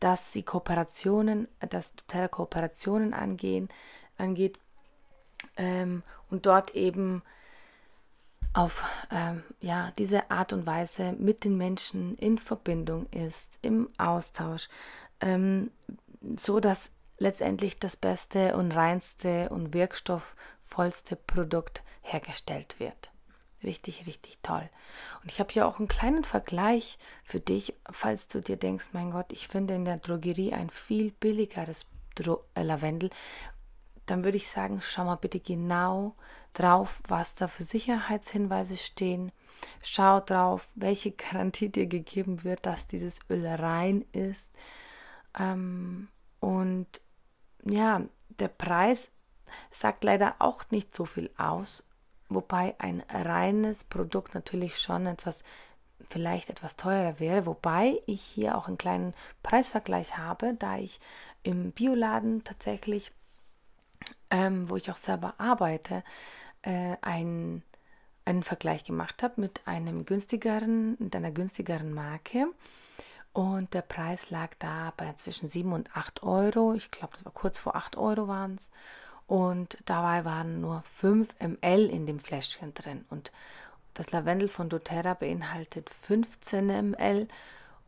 dass 0.00 0.32
sie 0.32 0.42
Kooperationen, 0.42 1.48
dass 1.70 1.94
totale 1.94 2.28
Kooperationen 2.28 3.14
angehen, 3.14 3.68
angeht 4.18 4.58
ähm, 5.56 6.02
und 6.30 6.46
dort 6.46 6.74
eben 6.74 7.22
auf 8.52 8.84
ähm, 9.10 9.42
ja, 9.60 9.92
diese 9.98 10.30
Art 10.30 10.52
und 10.52 10.66
Weise 10.66 11.12
mit 11.18 11.44
den 11.44 11.56
Menschen 11.56 12.16
in 12.16 12.38
Verbindung 12.38 13.06
ist, 13.10 13.58
im 13.62 13.90
Austausch, 13.98 14.68
ähm, 15.20 15.70
so 16.36 16.60
dass 16.60 16.92
letztendlich 17.18 17.78
das 17.78 17.96
beste 17.96 18.56
und 18.56 18.72
reinste 18.72 19.48
und 19.50 19.74
wirkstoffvollste 19.74 21.16
Produkt 21.16 21.82
hergestellt 22.02 22.76
wird. 22.78 23.10
Richtig, 23.62 24.06
richtig 24.06 24.38
toll. 24.42 24.68
Und 25.22 25.30
ich 25.30 25.40
habe 25.40 25.52
hier 25.52 25.66
auch 25.66 25.78
einen 25.78 25.88
kleinen 25.88 26.24
Vergleich 26.24 26.98
für 27.24 27.40
dich, 27.40 27.74
falls 27.90 28.28
du 28.28 28.40
dir 28.40 28.56
denkst, 28.56 28.90
mein 28.92 29.10
Gott, 29.10 29.32
ich 29.32 29.48
finde 29.48 29.74
in 29.74 29.84
der 29.84 29.96
Drogerie 29.96 30.52
ein 30.52 30.70
viel 30.70 31.10
billigeres 31.12 31.86
Dro 32.14 32.44
äh, 32.54 32.62
Lavendel. 32.62 33.10
Dann 34.04 34.24
würde 34.24 34.36
ich 34.36 34.48
sagen, 34.48 34.80
schau 34.82 35.04
mal 35.04 35.16
bitte 35.16 35.40
genau 35.40 36.14
drauf, 36.52 37.00
was 37.08 37.34
da 37.34 37.48
für 37.48 37.64
Sicherheitshinweise 37.64 38.76
stehen. 38.76 39.32
Schau 39.82 40.20
drauf, 40.20 40.68
welche 40.74 41.10
Garantie 41.12 41.70
dir 41.70 41.86
gegeben 41.86 42.44
wird, 42.44 42.66
dass 42.66 42.86
dieses 42.86 43.20
Öl 43.30 43.46
rein 43.46 44.04
ist. 44.12 44.52
Ähm, 45.38 46.08
und 46.40 46.86
ja, 47.64 48.02
der 48.28 48.48
Preis 48.48 49.10
sagt 49.70 50.04
leider 50.04 50.36
auch 50.38 50.64
nicht 50.70 50.94
so 50.94 51.04
viel 51.04 51.30
aus 51.36 51.84
wobei 52.28 52.74
ein 52.78 53.02
reines 53.08 53.84
Produkt 53.84 54.34
natürlich 54.34 54.78
schon 54.78 55.06
etwas 55.06 55.44
vielleicht 56.08 56.50
etwas 56.50 56.76
teurer 56.76 57.18
wäre, 57.20 57.46
wobei 57.46 58.00
ich 58.06 58.22
hier 58.22 58.56
auch 58.56 58.68
einen 58.68 58.78
kleinen 58.78 59.14
Preisvergleich 59.42 60.16
habe, 60.16 60.54
da 60.54 60.78
ich 60.78 61.00
im 61.42 61.72
Bioladen 61.72 62.44
tatsächlich, 62.44 63.12
ähm, 64.30 64.68
wo 64.68 64.76
ich 64.76 64.90
auch 64.90 64.96
selber 64.96 65.34
arbeite, 65.38 66.04
äh, 66.62 66.96
einen, 67.00 67.62
einen 68.24 68.42
Vergleich 68.42 68.84
gemacht 68.84 69.22
habe 69.22 69.40
mit 69.40 69.66
einem 69.66 70.04
günstigeren, 70.04 70.96
mit 70.98 71.16
einer 71.16 71.30
günstigeren 71.30 71.92
Marke. 71.92 72.46
Und 73.32 73.74
der 73.74 73.82
Preis 73.82 74.30
lag 74.30 74.54
da 74.58 74.92
bei 74.96 75.12
zwischen 75.14 75.46
7 75.46 75.72
und 75.72 75.94
8 75.94 76.22
Euro. 76.22 76.74
Ich 76.74 76.90
glaube, 76.90 77.14
das 77.14 77.24
war 77.24 77.32
kurz 77.32 77.58
vor 77.58 77.76
8 77.76 77.96
Euro 77.96 78.28
waren 78.28 78.56
es 78.56 78.70
und 79.26 79.78
dabei 79.86 80.24
waren 80.24 80.60
nur 80.60 80.82
5 80.96 81.34
ml 81.40 81.90
in 81.90 82.06
dem 82.06 82.20
Fläschchen 82.20 82.74
drin. 82.74 83.04
Und 83.10 83.32
das 83.94 84.12
Lavendel 84.12 84.48
von 84.48 84.68
doTERRA 84.68 85.14
beinhaltet 85.14 85.90
15 85.90 86.66
ml. 86.66 87.28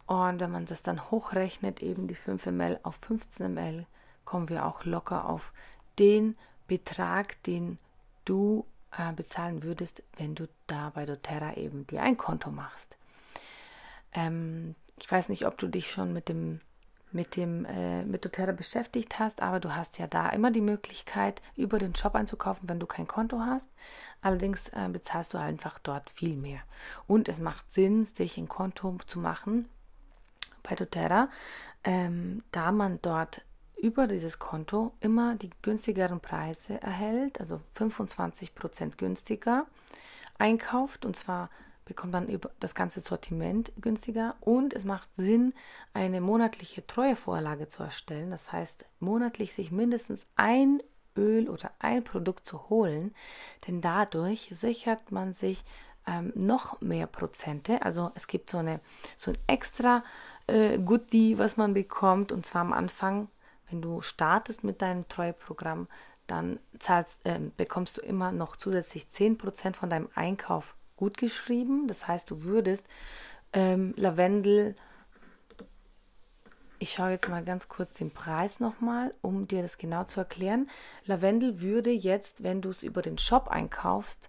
Und 0.07 0.41
wenn 0.41 0.51
man 0.51 0.67
das 0.67 0.83
dann 0.83 1.11
hochrechnet, 1.11 1.83
eben 1.83 2.09
die 2.09 2.15
5 2.15 2.47
ml 2.47 2.81
auf 2.83 2.97
15 3.03 3.55
ml, 3.55 3.87
kommen 4.25 4.49
wir 4.49 4.67
auch 4.67 4.85
locker 4.85 5.29
auf 5.29 5.53
den 5.99 6.37
Betrag, 6.67 7.43
den 7.45 7.79
du 8.25 8.65
äh, 8.97 9.13
bezahlen 9.13 9.63
würdest, 9.63 10.03
wenn 10.17 10.35
du 10.35 10.49
da 10.67 10.91
bei 10.91 11.07
doTERRA 11.07 11.55
eben 11.55 11.87
dir 11.87 12.03
ein 12.03 12.17
Konto 12.17 12.51
machst. 12.51 12.97
Ähm, 14.13 14.75
ich 14.99 15.11
weiß 15.11 15.29
nicht, 15.29 15.47
ob 15.47 15.57
du 15.59 15.69
dich 15.69 15.91
schon 15.91 16.13
mit 16.13 16.29
dem 16.29 16.61
mit 17.13 17.37
dem 17.37 17.65
äh, 17.65 18.05
mit 18.05 18.25
doTERRA 18.25 18.53
beschäftigt 18.53 19.19
hast, 19.19 19.43
aber 19.43 19.61
du 19.61 19.75
hast 19.75 19.99
ja 19.99 20.07
da 20.07 20.29
immer 20.31 20.51
die 20.51 20.61
Möglichkeit, 20.61 21.43
über 21.57 21.79
den 21.79 21.95
Shop 21.95 22.15
einzukaufen, 22.15 22.69
wenn 22.69 22.81
du 22.81 22.87
kein 22.87 23.07
Konto 23.07 23.41
hast. 23.41 23.71
Allerdings 24.21 24.69
äh, 24.71 24.89
bezahlst 24.91 25.35
du 25.35 25.39
einfach 25.39 25.79
dort 25.79 26.11
viel 26.11 26.37
mehr. 26.37 26.61
Und 27.07 27.29
es 27.29 27.39
macht 27.39 27.73
Sinn, 27.73 28.05
sich 28.05 28.37
ein 28.39 28.49
Konto 28.49 28.99
zu 29.07 29.21
machen 29.21 29.69
bei 30.63 30.75
doTERRA, 30.75 31.29
ähm, 31.85 32.43
da 32.53 32.73
man 32.73 32.99
dort 33.03 33.43
über 33.81 34.07
dieses 34.07 34.39
Konto 34.39 34.93
immer 35.01 35.37
die 35.37 35.51
günstigeren 35.63 36.21
Preise 36.21 36.83
erhält, 36.83 37.39
also 37.41 37.61
25% 37.77 38.97
günstiger 38.97 39.67
einkauft 40.39 41.05
und 41.05 41.17
zwar 41.17 41.51
bekommt 41.89 42.15
dann 42.15 42.41
das 42.61 42.75
ganze 42.75 43.01
Sortiment 43.01 43.73
günstiger 43.81 44.37
und 44.41 44.75
es 44.75 44.85
macht 44.85 45.09
Sinn, 45.17 45.53
eine 45.95 46.21
monatliche 46.21 46.87
Treuevorlage 46.87 47.69
zu 47.69 47.83
erstellen. 47.83 48.31
Das 48.31 48.53
heißt, 48.53 48.85
monatlich 49.01 49.55
sich 49.55 49.73
mindestens 49.73 50.27
ein 50.37 50.83
Öl 51.17 51.49
oder 51.49 51.73
ein 51.81 52.05
Produkt 52.05 52.47
zu 52.47 52.69
holen, 52.69 53.15
denn 53.67 53.81
dadurch 53.81 54.51
sichert 54.53 55.11
man 55.11 55.33
sich 55.33 55.65
ähm, 56.07 56.33
noch 56.37 56.81
mehr 56.81 57.07
Prozente. 57.07 57.83
Also 57.83 58.13
es 58.15 58.29
gibt 58.29 58.51
so, 58.51 58.59
eine, 58.59 58.81
so 59.17 59.33
ein 59.33 59.39
extra 59.47 60.05
äh, 60.47 60.79
Goodie, 60.79 61.39
was 61.39 61.57
man 61.57 61.75
bekommt 61.75 62.31
und 62.31 62.47
zwar 62.47 62.61
am 62.61 62.73
Anfang, 62.73 63.29
wenn 63.71 63.83
du 63.83 64.03
startest 64.03 64.63
mit 64.63 64.81
deinem 64.83 65.09
Treueprogramm, 65.09 65.89
dann 66.27 66.61
zahlst, 66.79 67.25
äh, 67.25 67.41
bekommst 67.57 67.97
du 67.97 68.03
immer 68.03 68.31
noch 68.31 68.57
zusätzlich 68.57 69.07
10% 69.07 69.75
von 69.75 69.91
deinem 69.91 70.11
Einkauf 70.15 70.77
gut 70.99 71.17
geschrieben. 71.17 71.89
Das 71.89 72.07
heißt, 72.07 72.31
du 72.31 72.43
würdest 72.43 72.87
ähm, 73.55 73.95
Lavendel, 73.97 74.75
ich 76.79 76.93
schaue 76.93 77.11
jetzt 77.11 77.29
mal 77.29 77.43
ganz 77.45 77.69
kurz 77.69 77.95
den 77.95 78.11
Preis 78.11 78.61
nochmal, 78.61 79.15
um 79.23 79.49
dir 79.49 79.63
das 79.63 79.79
genau 79.79 80.05
zu 80.05 80.21
erklären. 80.21 80.69
Lavendel 81.07 81.61
würde 81.61 81.91
jetzt, 81.91 82.43
wenn 82.43 82.61
du 82.61 82.71
es 82.71 82.83
über 82.83 83.01
den 83.01 83.19
Shop 83.19 83.49
einkaufst, 83.49 84.29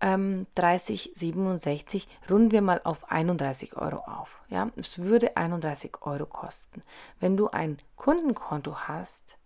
ähm, 0.00 0.46
30,67, 0.56 2.06
runden 2.28 2.50
wir 2.50 2.60
mal 2.60 2.80
auf 2.84 3.10
31 3.10 3.76
Euro 3.76 3.98
auf. 3.98 4.42
Ja, 4.48 4.70
es 4.76 4.98
würde 4.98 5.36
31 5.36 6.02
Euro 6.02 6.26
kosten. 6.26 6.82
Wenn 7.20 7.36
du 7.36 7.48
ein 7.48 7.78
Kundenkonto 7.96 8.76
hast, 8.88 9.38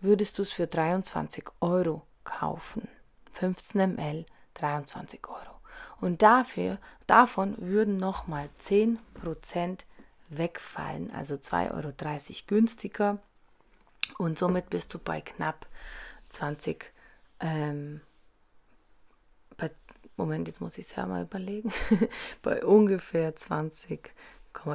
würdest 0.00 0.38
du 0.38 0.42
es 0.42 0.52
für 0.52 0.66
23 0.66 1.44
Euro 1.60 2.02
kaufen. 2.24 2.88
15 3.32 3.94
ml, 3.94 4.26
23 4.54 5.26
Euro. 5.28 5.55
Und 6.00 6.22
dafür, 6.22 6.78
davon 7.06 7.56
würden 7.58 7.96
nochmal 7.96 8.48
10% 8.60 8.98
wegfallen, 10.28 11.10
also 11.12 11.36
2,30 11.36 11.74
Euro 11.74 11.92
günstiger. 12.46 13.18
Und 14.18 14.38
somit 14.38 14.70
bist 14.70 14.92
du 14.94 14.98
bei 14.98 15.20
knapp 15.20 15.66
20, 16.28 16.92
ähm, 17.40 18.00
bei, 19.56 19.70
Moment, 20.16 20.48
jetzt 20.48 20.60
muss 20.60 20.78
ich 20.78 20.86
es 20.86 20.96
ja 20.96 21.06
mal 21.06 21.22
überlegen, 21.22 21.72
bei 22.42 22.64
ungefähr 22.64 23.34
20, 23.34 24.12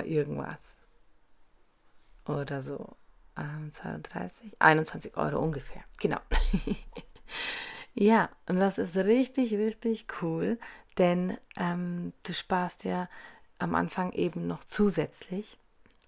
irgendwas. 0.05 0.59
Oder 2.25 2.61
so. 2.61 2.95
Ähm, 3.37 3.71
32, 3.71 4.61
21 4.61 5.17
Euro 5.17 5.39
ungefähr. 5.39 5.83
Genau. 5.99 6.19
ja, 7.93 8.29
und 8.47 8.57
das 8.57 8.77
ist 8.77 8.95
richtig, 8.95 9.53
richtig 9.53 10.05
cool. 10.21 10.57
Denn 10.97 11.37
ähm, 11.57 12.13
du 12.23 12.33
sparst 12.33 12.83
ja 12.83 13.09
am 13.59 13.75
Anfang 13.75 14.11
eben 14.13 14.47
noch 14.47 14.63
zusätzlich. 14.63 15.57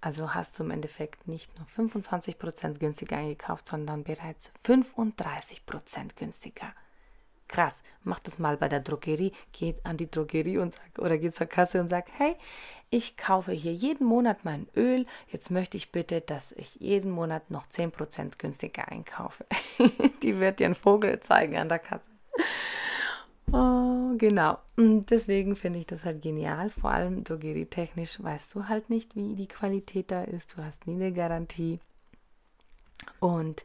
Also 0.01 0.33
hast 0.33 0.59
du 0.59 0.63
im 0.63 0.71
Endeffekt 0.71 1.27
nicht 1.27 1.51
nur 1.57 1.67
25% 1.89 2.79
günstiger 2.79 3.17
eingekauft, 3.17 3.67
sondern 3.67 4.03
bereits 4.03 4.51
35% 4.65 6.15
günstiger. 6.17 6.73
Krass, 7.53 7.83
mach 8.03 8.17
das 8.17 8.39
mal 8.39 8.57
bei 8.57 8.67
der 8.67 8.79
Drogerie, 8.79 9.31
geht 9.51 9.85
an 9.85 9.95
die 9.95 10.09
Drogerie 10.09 10.57
und 10.57 10.73
sag, 10.73 10.97
oder 10.97 11.19
geht 11.19 11.35
zur 11.35 11.45
Kasse 11.45 11.79
und 11.79 11.87
sagt, 11.87 12.09
hey, 12.17 12.35
ich 12.89 13.15
kaufe 13.15 13.51
hier 13.51 13.73
jeden 13.73 14.07
Monat 14.07 14.43
mein 14.43 14.67
Öl, 14.75 15.05
jetzt 15.29 15.51
möchte 15.51 15.77
ich 15.77 15.91
bitte, 15.91 16.21
dass 16.21 16.51
ich 16.53 16.73
jeden 16.77 17.11
Monat 17.11 17.51
noch 17.51 17.67
10% 17.67 18.39
günstiger 18.39 18.87
einkaufe. 18.87 19.45
die 20.23 20.39
wird 20.39 20.59
dir 20.59 20.65
einen 20.65 20.73
Vogel 20.73 21.19
zeigen 21.19 21.55
an 21.55 21.69
der 21.69 21.77
Kasse. 21.77 22.09
Oh, 23.51 24.15
genau. 24.17 24.57
Und 24.75 25.11
deswegen 25.11 25.55
finde 25.55 25.77
ich 25.77 25.85
das 25.85 26.05
halt 26.05 26.23
genial. 26.23 26.71
Vor 26.71 26.89
allem 26.89 27.23
Drogerie-technisch 27.23 28.23
weißt 28.23 28.55
du 28.55 28.67
halt 28.67 28.89
nicht, 28.89 29.15
wie 29.15 29.35
die 29.35 29.47
Qualität 29.47 30.09
da 30.09 30.23
ist. 30.23 30.57
Du 30.57 30.63
hast 30.63 30.87
nie 30.87 30.95
eine 30.95 31.13
Garantie. 31.13 31.79
Und 33.19 33.63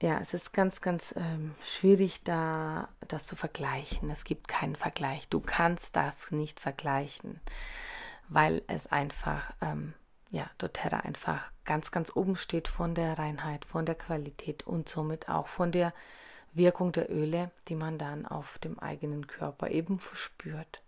ja, 0.00 0.18
es 0.20 0.32
ist 0.32 0.52
ganz, 0.52 0.80
ganz 0.80 1.14
ähm, 1.16 1.54
schwierig, 1.64 2.22
da 2.22 2.88
das 3.08 3.24
zu 3.24 3.34
vergleichen. 3.34 4.10
Es 4.10 4.24
gibt 4.24 4.46
keinen 4.46 4.76
Vergleich. 4.76 5.28
Du 5.28 5.40
kannst 5.40 5.96
das 5.96 6.30
nicht 6.30 6.60
vergleichen, 6.60 7.40
weil 8.28 8.62
es 8.68 8.86
einfach, 8.86 9.52
ähm, 9.60 9.94
ja, 10.30 10.48
doTERRA 10.58 11.00
einfach 11.00 11.50
ganz, 11.64 11.90
ganz 11.90 12.14
oben 12.14 12.36
steht 12.36 12.68
von 12.68 12.94
der 12.94 13.18
Reinheit, 13.18 13.64
von 13.64 13.86
der 13.86 13.96
Qualität 13.96 14.66
und 14.66 14.88
somit 14.88 15.28
auch 15.28 15.48
von 15.48 15.72
der 15.72 15.92
Wirkung 16.52 16.92
der 16.92 17.10
Öle, 17.10 17.50
die 17.68 17.74
man 17.74 17.98
dann 17.98 18.24
auf 18.24 18.58
dem 18.58 18.78
eigenen 18.78 19.26
Körper 19.26 19.70
eben 19.70 19.98
verspürt. 19.98 20.82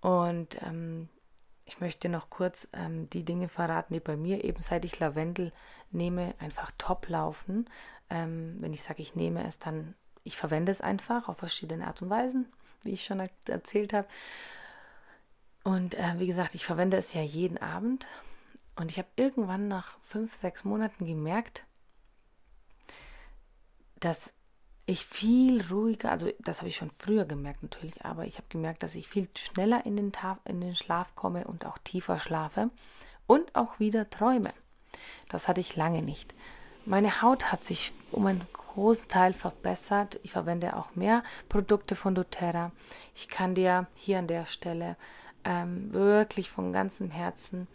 Und 0.00 0.60
ähm, 0.62 1.08
ich 1.64 1.80
möchte 1.80 2.08
noch 2.08 2.30
kurz 2.30 2.68
ähm, 2.72 3.08
die 3.10 3.24
Dinge 3.24 3.48
verraten, 3.48 3.94
die 3.94 4.00
bei 4.00 4.16
mir 4.16 4.44
eben 4.44 4.60
seit 4.60 4.84
ich 4.84 4.98
Lavendel 4.98 5.52
nehme, 5.90 6.34
einfach 6.38 6.72
top 6.78 7.08
laufen. 7.08 7.68
Ähm, 8.10 8.56
wenn 8.60 8.72
ich 8.72 8.82
sage, 8.82 9.02
ich 9.02 9.14
nehme 9.14 9.46
es, 9.46 9.58
dann 9.58 9.94
ich 10.24 10.36
verwende 10.36 10.72
es 10.72 10.80
einfach 10.80 11.28
auf 11.28 11.38
verschiedene 11.38 11.86
Art 11.86 12.02
und 12.02 12.10
Weisen, 12.10 12.46
wie 12.82 12.90
ich 12.90 13.04
schon 13.04 13.26
erzählt 13.46 13.92
habe. 13.92 14.08
Und 15.64 15.94
äh, 15.94 16.14
wie 16.18 16.26
gesagt, 16.26 16.54
ich 16.54 16.66
verwende 16.66 16.96
es 16.96 17.14
ja 17.14 17.22
jeden 17.22 17.58
Abend. 17.58 18.06
Und 18.76 18.90
ich 18.90 18.98
habe 18.98 19.08
irgendwann 19.16 19.68
nach 19.68 19.98
fünf, 20.00 20.34
sechs 20.34 20.64
Monaten 20.64 21.06
gemerkt, 21.06 21.64
dass 23.98 24.32
ich 24.86 25.06
viel 25.06 25.64
ruhiger, 25.70 26.10
also 26.10 26.30
das 26.40 26.58
habe 26.58 26.68
ich 26.68 26.76
schon 26.76 26.90
früher 26.90 27.24
gemerkt 27.24 27.62
natürlich, 27.62 28.04
aber 28.04 28.24
ich 28.24 28.38
habe 28.38 28.48
gemerkt, 28.48 28.82
dass 28.82 28.94
ich 28.94 29.08
viel 29.08 29.28
schneller 29.36 29.84
in 29.86 29.96
den, 29.96 30.12
in 30.46 30.60
den 30.60 30.74
Schlaf 30.74 31.14
komme 31.14 31.46
und 31.46 31.64
auch 31.64 31.78
tiefer 31.78 32.18
schlafe 32.18 32.70
und 33.26 33.54
auch 33.54 33.78
wieder 33.78 34.10
träume. 34.10 34.52
Das 35.28 35.46
hatte 35.46 35.60
ich 35.60 35.76
lange 35.76 36.02
nicht. 36.02 36.34
Meine 36.90 37.22
Haut 37.22 37.52
hat 37.52 37.62
sich 37.62 37.92
um 38.10 38.26
einen 38.26 38.44
großen 38.52 39.06
Teil 39.06 39.32
verbessert. 39.32 40.18
Ich 40.24 40.32
verwende 40.32 40.76
auch 40.76 40.96
mehr 40.96 41.22
Produkte 41.48 41.94
von 41.94 42.16
doTERRA. 42.16 42.72
Ich 43.14 43.28
kann 43.28 43.54
dir 43.54 43.86
hier 43.94 44.18
an 44.18 44.26
der 44.26 44.44
Stelle 44.46 44.96
ähm, 45.44 45.92
wirklich 45.92 46.50
von 46.50 46.72
ganzem 46.72 47.12
Herzen 47.12 47.68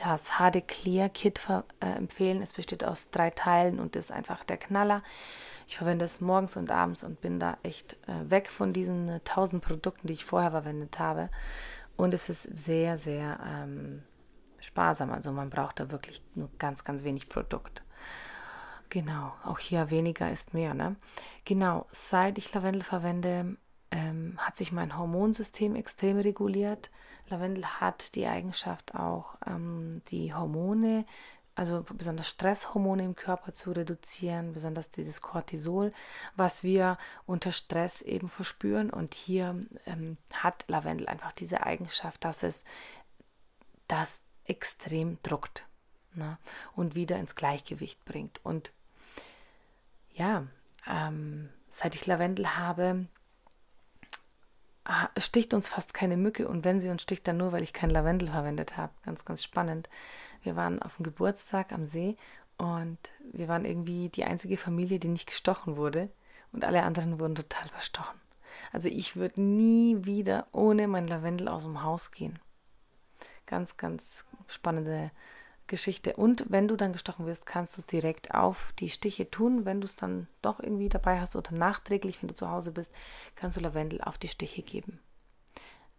das 0.00 0.38
HD 0.38 0.68
Clear 0.68 1.08
Kit 1.08 1.40
äh, 1.80 1.86
empfehlen. 1.86 2.40
Es 2.40 2.52
besteht 2.52 2.84
aus 2.84 3.10
drei 3.10 3.30
Teilen 3.30 3.80
und 3.80 3.96
ist 3.96 4.12
einfach 4.12 4.44
der 4.44 4.58
Knaller. 4.58 5.02
Ich 5.66 5.78
verwende 5.78 6.04
es 6.04 6.20
morgens 6.20 6.56
und 6.56 6.70
abends 6.70 7.02
und 7.02 7.20
bin 7.20 7.40
da 7.40 7.58
echt 7.64 7.94
äh, 8.06 8.30
weg 8.30 8.48
von 8.48 8.72
diesen 8.72 9.08
äh, 9.08 9.20
tausend 9.24 9.64
Produkten, 9.64 10.06
die 10.06 10.12
ich 10.12 10.24
vorher 10.24 10.52
verwendet 10.52 11.00
habe. 11.00 11.30
Und 11.96 12.14
es 12.14 12.28
ist 12.28 12.44
sehr, 12.56 12.96
sehr 12.96 13.40
ähm, 13.44 14.04
sparsam. 14.60 15.10
Also 15.10 15.32
man 15.32 15.50
braucht 15.50 15.80
da 15.80 15.90
wirklich 15.90 16.22
nur 16.36 16.48
ganz, 16.60 16.84
ganz 16.84 17.02
wenig 17.02 17.28
Produkt. 17.28 17.83
Genau, 18.94 19.32
auch 19.42 19.58
hier 19.58 19.90
weniger 19.90 20.30
ist 20.30 20.54
mehr. 20.54 20.72
Ne? 20.72 20.94
Genau, 21.44 21.84
seit 21.90 22.38
ich 22.38 22.54
Lavendel 22.54 22.84
verwende, 22.84 23.56
ähm, 23.90 24.34
hat 24.38 24.56
sich 24.56 24.70
mein 24.70 24.96
Hormonsystem 24.96 25.74
extrem 25.74 26.20
reguliert. 26.20 26.92
Lavendel 27.26 27.66
hat 27.66 28.14
die 28.14 28.28
Eigenschaft 28.28 28.94
auch, 28.94 29.34
ähm, 29.48 30.02
die 30.12 30.32
Hormone 30.32 31.06
also 31.56 31.84
besonders 31.92 32.28
Stresshormone 32.28 33.02
im 33.02 33.16
Körper 33.16 33.52
zu 33.52 33.72
reduzieren, 33.72 34.52
besonders 34.52 34.90
dieses 34.90 35.20
Cortisol, 35.20 35.92
was 36.36 36.62
wir 36.62 36.96
unter 37.26 37.50
Stress 37.50 38.00
eben 38.00 38.28
verspüren. 38.28 38.90
Und 38.90 39.14
hier 39.14 39.66
ähm, 39.86 40.18
hat 40.32 40.66
Lavendel 40.68 41.08
einfach 41.08 41.32
diese 41.32 41.66
Eigenschaft, 41.66 42.22
dass 42.22 42.44
es 42.44 42.62
das 43.88 44.22
extrem 44.44 45.18
druckt 45.24 45.66
ne? 46.14 46.38
und 46.76 46.94
wieder 46.94 47.18
ins 47.18 47.34
Gleichgewicht 47.34 48.04
bringt. 48.04 48.38
Und 48.44 48.70
ja, 50.14 50.46
ähm, 50.86 51.50
seit 51.70 51.94
ich 51.94 52.06
Lavendel 52.06 52.56
habe, 52.56 53.06
sticht 55.18 55.54
uns 55.54 55.68
fast 55.68 55.94
keine 55.94 56.16
Mücke 56.16 56.46
und 56.46 56.64
wenn 56.64 56.80
sie 56.80 56.90
uns 56.90 57.02
sticht, 57.02 57.26
dann 57.26 57.38
nur, 57.38 57.52
weil 57.52 57.62
ich 57.62 57.72
kein 57.72 57.90
Lavendel 57.90 58.28
verwendet 58.28 58.76
habe. 58.76 58.92
Ganz, 59.04 59.24
ganz 59.24 59.42
spannend. 59.42 59.88
Wir 60.42 60.56
waren 60.56 60.80
auf 60.82 60.96
dem 60.96 61.04
Geburtstag 61.04 61.72
am 61.72 61.86
See 61.86 62.16
und 62.58 62.98
wir 63.32 63.48
waren 63.48 63.64
irgendwie 63.64 64.10
die 64.10 64.24
einzige 64.24 64.56
Familie, 64.56 64.98
die 64.98 65.08
nicht 65.08 65.26
gestochen 65.26 65.76
wurde 65.76 66.10
und 66.52 66.64
alle 66.64 66.82
anderen 66.82 67.18
wurden 67.18 67.34
total 67.34 67.68
verstochen. 67.68 68.20
Also 68.72 68.88
ich 68.88 69.16
würde 69.16 69.40
nie 69.40 70.04
wieder 70.04 70.46
ohne 70.52 70.86
mein 70.86 71.08
Lavendel 71.08 71.48
aus 71.48 71.64
dem 71.64 71.82
Haus 71.82 72.10
gehen. 72.10 72.38
Ganz, 73.46 73.76
ganz 73.76 74.02
spannende 74.48 75.10
Geschichte. 75.66 76.14
Und 76.14 76.44
wenn 76.48 76.68
du 76.68 76.76
dann 76.76 76.92
gestochen 76.92 77.26
wirst, 77.26 77.46
kannst 77.46 77.76
du 77.76 77.80
es 77.80 77.86
direkt 77.86 78.34
auf 78.34 78.72
die 78.78 78.90
Stiche 78.90 79.30
tun. 79.30 79.64
Wenn 79.64 79.80
du 79.80 79.86
es 79.86 79.96
dann 79.96 80.26
doch 80.42 80.60
irgendwie 80.60 80.88
dabei 80.88 81.20
hast 81.20 81.36
oder 81.36 81.52
nachträglich, 81.52 82.22
wenn 82.22 82.28
du 82.28 82.34
zu 82.34 82.50
Hause 82.50 82.72
bist, 82.72 82.92
kannst 83.34 83.56
du 83.56 83.60
Lavendel 83.60 84.00
auf 84.02 84.18
die 84.18 84.28
Stiche 84.28 84.62
geben. 84.62 85.00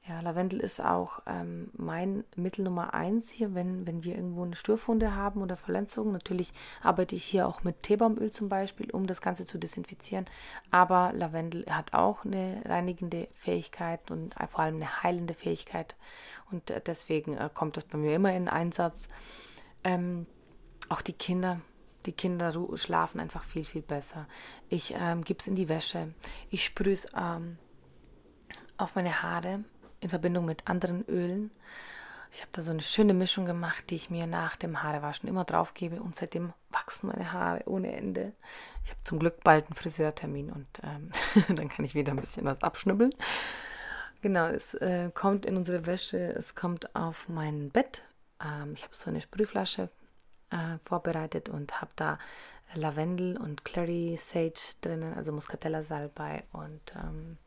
Ja, 0.08 0.19
Lavendel 0.19 0.60
ist 0.60 0.86
auch 0.86 1.21
ähm, 1.25 1.71
mein 1.73 2.25
Mittel 2.36 2.63
Nummer 2.63 2.93
eins 2.93 3.32
hier, 3.32 3.56
wenn, 3.56 3.88
wenn 3.88 4.04
wir 4.04 4.15
irgendwo 4.15 4.43
eine 4.43 4.56
Störfunde 4.56 5.15
haben 5.15 5.41
oder 5.41 5.58
Verletzungen. 5.58 6.12
Natürlich 6.12 6.54
arbeite 6.84 7.15
ich 7.15 7.23
hier 7.23 7.47
auch 7.47 7.63
mit 7.63 7.82
Teebaumöl 7.82 8.30
zum 8.30 8.47
Beispiel, 8.47 8.91
um 8.91 9.08
das 9.08 9.19
Ganze 9.19 9.47
zu 9.47 9.58
desinfizieren. 9.58 10.28
Aber 10.69 11.12
Lavendel 11.15 11.65
hat 11.67 11.95
auch 11.95 12.23
eine 12.23 12.62
reinigende 12.65 13.28
Fähigkeit 13.34 14.12
und 14.12 14.36
vor 14.51 14.60
allem 14.60 14.75
eine 14.75 15.01
heilende 15.01 15.34
Fähigkeit. 15.34 15.95
Und 16.51 16.69
äh, 16.69 16.82
deswegen 16.86 17.36
äh, 17.36 17.49
kommt 17.51 17.75
das 17.75 17.86
bei 17.86 17.97
mir 17.97 18.13
immer 18.13 18.32
in 18.32 18.47
Einsatz. 18.47 19.08
Ähm, 19.85 20.25
auch 20.89 21.01
die 21.01 21.13
Kinder, 21.13 21.61
die 22.05 22.11
Kinder 22.11 22.53
schlafen 22.75 23.19
einfach 23.21 23.43
viel, 23.43 23.63
viel 23.63 23.81
besser. 23.81 24.27
Ich 24.67 24.93
ähm, 24.99 25.23
gebe 25.23 25.39
es 25.39 25.47
in 25.47 25.55
die 25.55 25.69
Wäsche. 25.69 26.13
Ich 26.49 26.65
sprühe 26.65 26.93
es 26.93 27.07
ähm, 27.15 27.57
auf 28.77 28.95
meine 28.95 29.23
Haare 29.23 29.63
in 30.01 30.09
Verbindung 30.09 30.45
mit 30.45 30.67
anderen 30.67 31.07
Ölen. 31.07 31.51
Ich 32.31 32.41
habe 32.41 32.49
da 32.51 32.61
so 32.61 32.71
eine 32.71 32.81
schöne 32.81 33.13
Mischung 33.13 33.45
gemacht, 33.45 33.89
die 33.89 33.95
ich 33.95 34.09
mir 34.09 34.27
nach 34.27 34.57
dem 34.57 34.83
Haarewaschen 34.83 35.29
immer 35.29 35.45
drauf 35.45 35.73
gebe 35.73 36.01
und 36.01 36.17
seitdem 36.17 36.51
wachsen 36.69 37.07
meine 37.07 37.31
Haare 37.31 37.63
ohne 37.65 37.95
Ende. 37.95 38.33
Ich 38.83 38.89
habe 38.89 38.99
zum 39.05 39.19
Glück 39.19 39.41
bald 39.43 39.67
einen 39.67 39.75
Friseurtermin 39.75 40.51
und 40.51 40.67
ähm, 40.83 41.11
dann 41.55 41.69
kann 41.69 41.85
ich 41.85 41.95
wieder 41.95 42.11
ein 42.11 42.19
bisschen 42.19 42.43
was 42.43 42.61
abschnubbeln. 42.61 43.11
Genau, 44.21 44.47
es 44.47 44.73
äh, 44.75 45.11
kommt 45.13 45.45
in 45.45 45.55
unsere 45.55 45.85
Wäsche, 45.85 46.17
es 46.35 46.55
kommt 46.55 46.93
auf 46.95 47.29
mein 47.29 47.69
Bett. 47.69 48.03
Ähm, 48.45 48.73
ich 48.73 48.84
habe 48.84 48.95
so 48.95 49.10
eine 49.10 49.21
Sprühflasche 49.21 49.89
äh, 50.51 50.77
vorbereitet 50.86 51.49
und 51.49 51.81
habe 51.81 51.91
da 51.95 52.19
Lavendel 52.73 53.38
und 53.38 53.63
Clary 53.65 54.17
Sage 54.17 54.60
drinnen, 54.81 55.13
also 55.13 55.31
Muscatella 55.31 55.84
Salbei 55.84 56.43
und 56.51 56.81
ähm, 56.95 57.38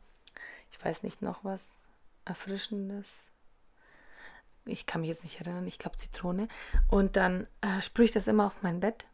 ich 0.71 0.83
weiß 0.83 1.03
nicht 1.03 1.21
noch 1.21 1.43
was 1.43 1.61
Erfrischendes. 2.25 3.31
Ich 4.65 4.85
kann 4.85 5.01
mich 5.01 5.09
jetzt 5.09 5.23
nicht 5.23 5.39
erinnern, 5.39 5.67
ich 5.67 5.79
glaube 5.79 5.97
Zitrone. 5.97 6.47
Und 6.89 7.15
dann 7.15 7.47
äh, 7.61 7.81
sprühe 7.81 8.05
ich 8.05 8.11
das 8.11 8.27
immer 8.27 8.45
auf 8.45 8.61
mein 8.61 8.79
Bett. 8.79 9.07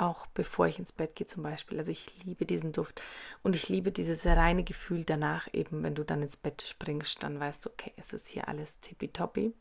Auch 0.00 0.26
bevor 0.28 0.66
ich 0.66 0.78
ins 0.78 0.92
Bett 0.92 1.14
gehe 1.14 1.26
zum 1.26 1.42
Beispiel. 1.42 1.76
Also 1.76 1.92
ich 1.92 2.24
liebe 2.24 2.46
diesen 2.46 2.72
Duft. 2.72 3.02
Und 3.42 3.54
ich 3.54 3.68
liebe 3.68 3.92
dieses 3.92 4.24
reine 4.24 4.64
Gefühl 4.64 5.04
danach 5.04 5.46
eben, 5.52 5.82
wenn 5.82 5.94
du 5.94 6.06
dann 6.06 6.22
ins 6.22 6.38
Bett 6.38 6.62
springst, 6.62 7.22
dann 7.22 7.38
weißt 7.38 7.66
du, 7.66 7.70
okay, 7.70 7.92
es 7.98 8.14
ist 8.14 8.26
hier 8.26 8.48
alles 8.48 8.80
tippitoppi. 8.80 9.52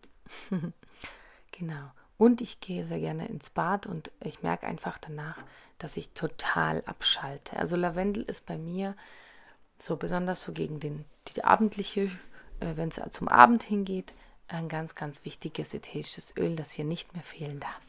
genau. 1.51 1.91
Und 2.17 2.39
ich 2.39 2.61
gehe 2.61 2.85
sehr 2.85 3.01
gerne 3.01 3.27
ins 3.27 3.49
Bad 3.49 3.85
und 3.85 4.13
ich 4.23 4.41
merke 4.41 4.65
einfach 4.65 4.97
danach, 4.97 5.43
dass 5.77 5.97
ich 5.97 6.11
total 6.11 6.83
abschalte. 6.85 7.57
Also 7.57 7.75
Lavendel 7.75 8.23
ist 8.23 8.45
bei 8.45 8.57
mir 8.57 8.95
so 9.77 9.97
besonders 9.97 10.39
so 10.39 10.53
gegen 10.53 10.79
den, 10.79 11.03
die 11.27 11.43
abendliche, 11.43 12.03
äh, 12.61 12.75
wenn 12.77 12.87
es 12.87 13.01
zum 13.09 13.27
Abend 13.27 13.63
hingeht, 13.63 14.13
ein 14.47 14.69
ganz, 14.69 14.95
ganz 14.95 15.25
wichtiges 15.25 15.73
ätherisches 15.73 16.33
Öl, 16.37 16.55
das 16.55 16.71
hier 16.71 16.85
nicht 16.85 17.13
mehr 17.13 17.23
fehlen 17.23 17.59
darf. 17.59 17.88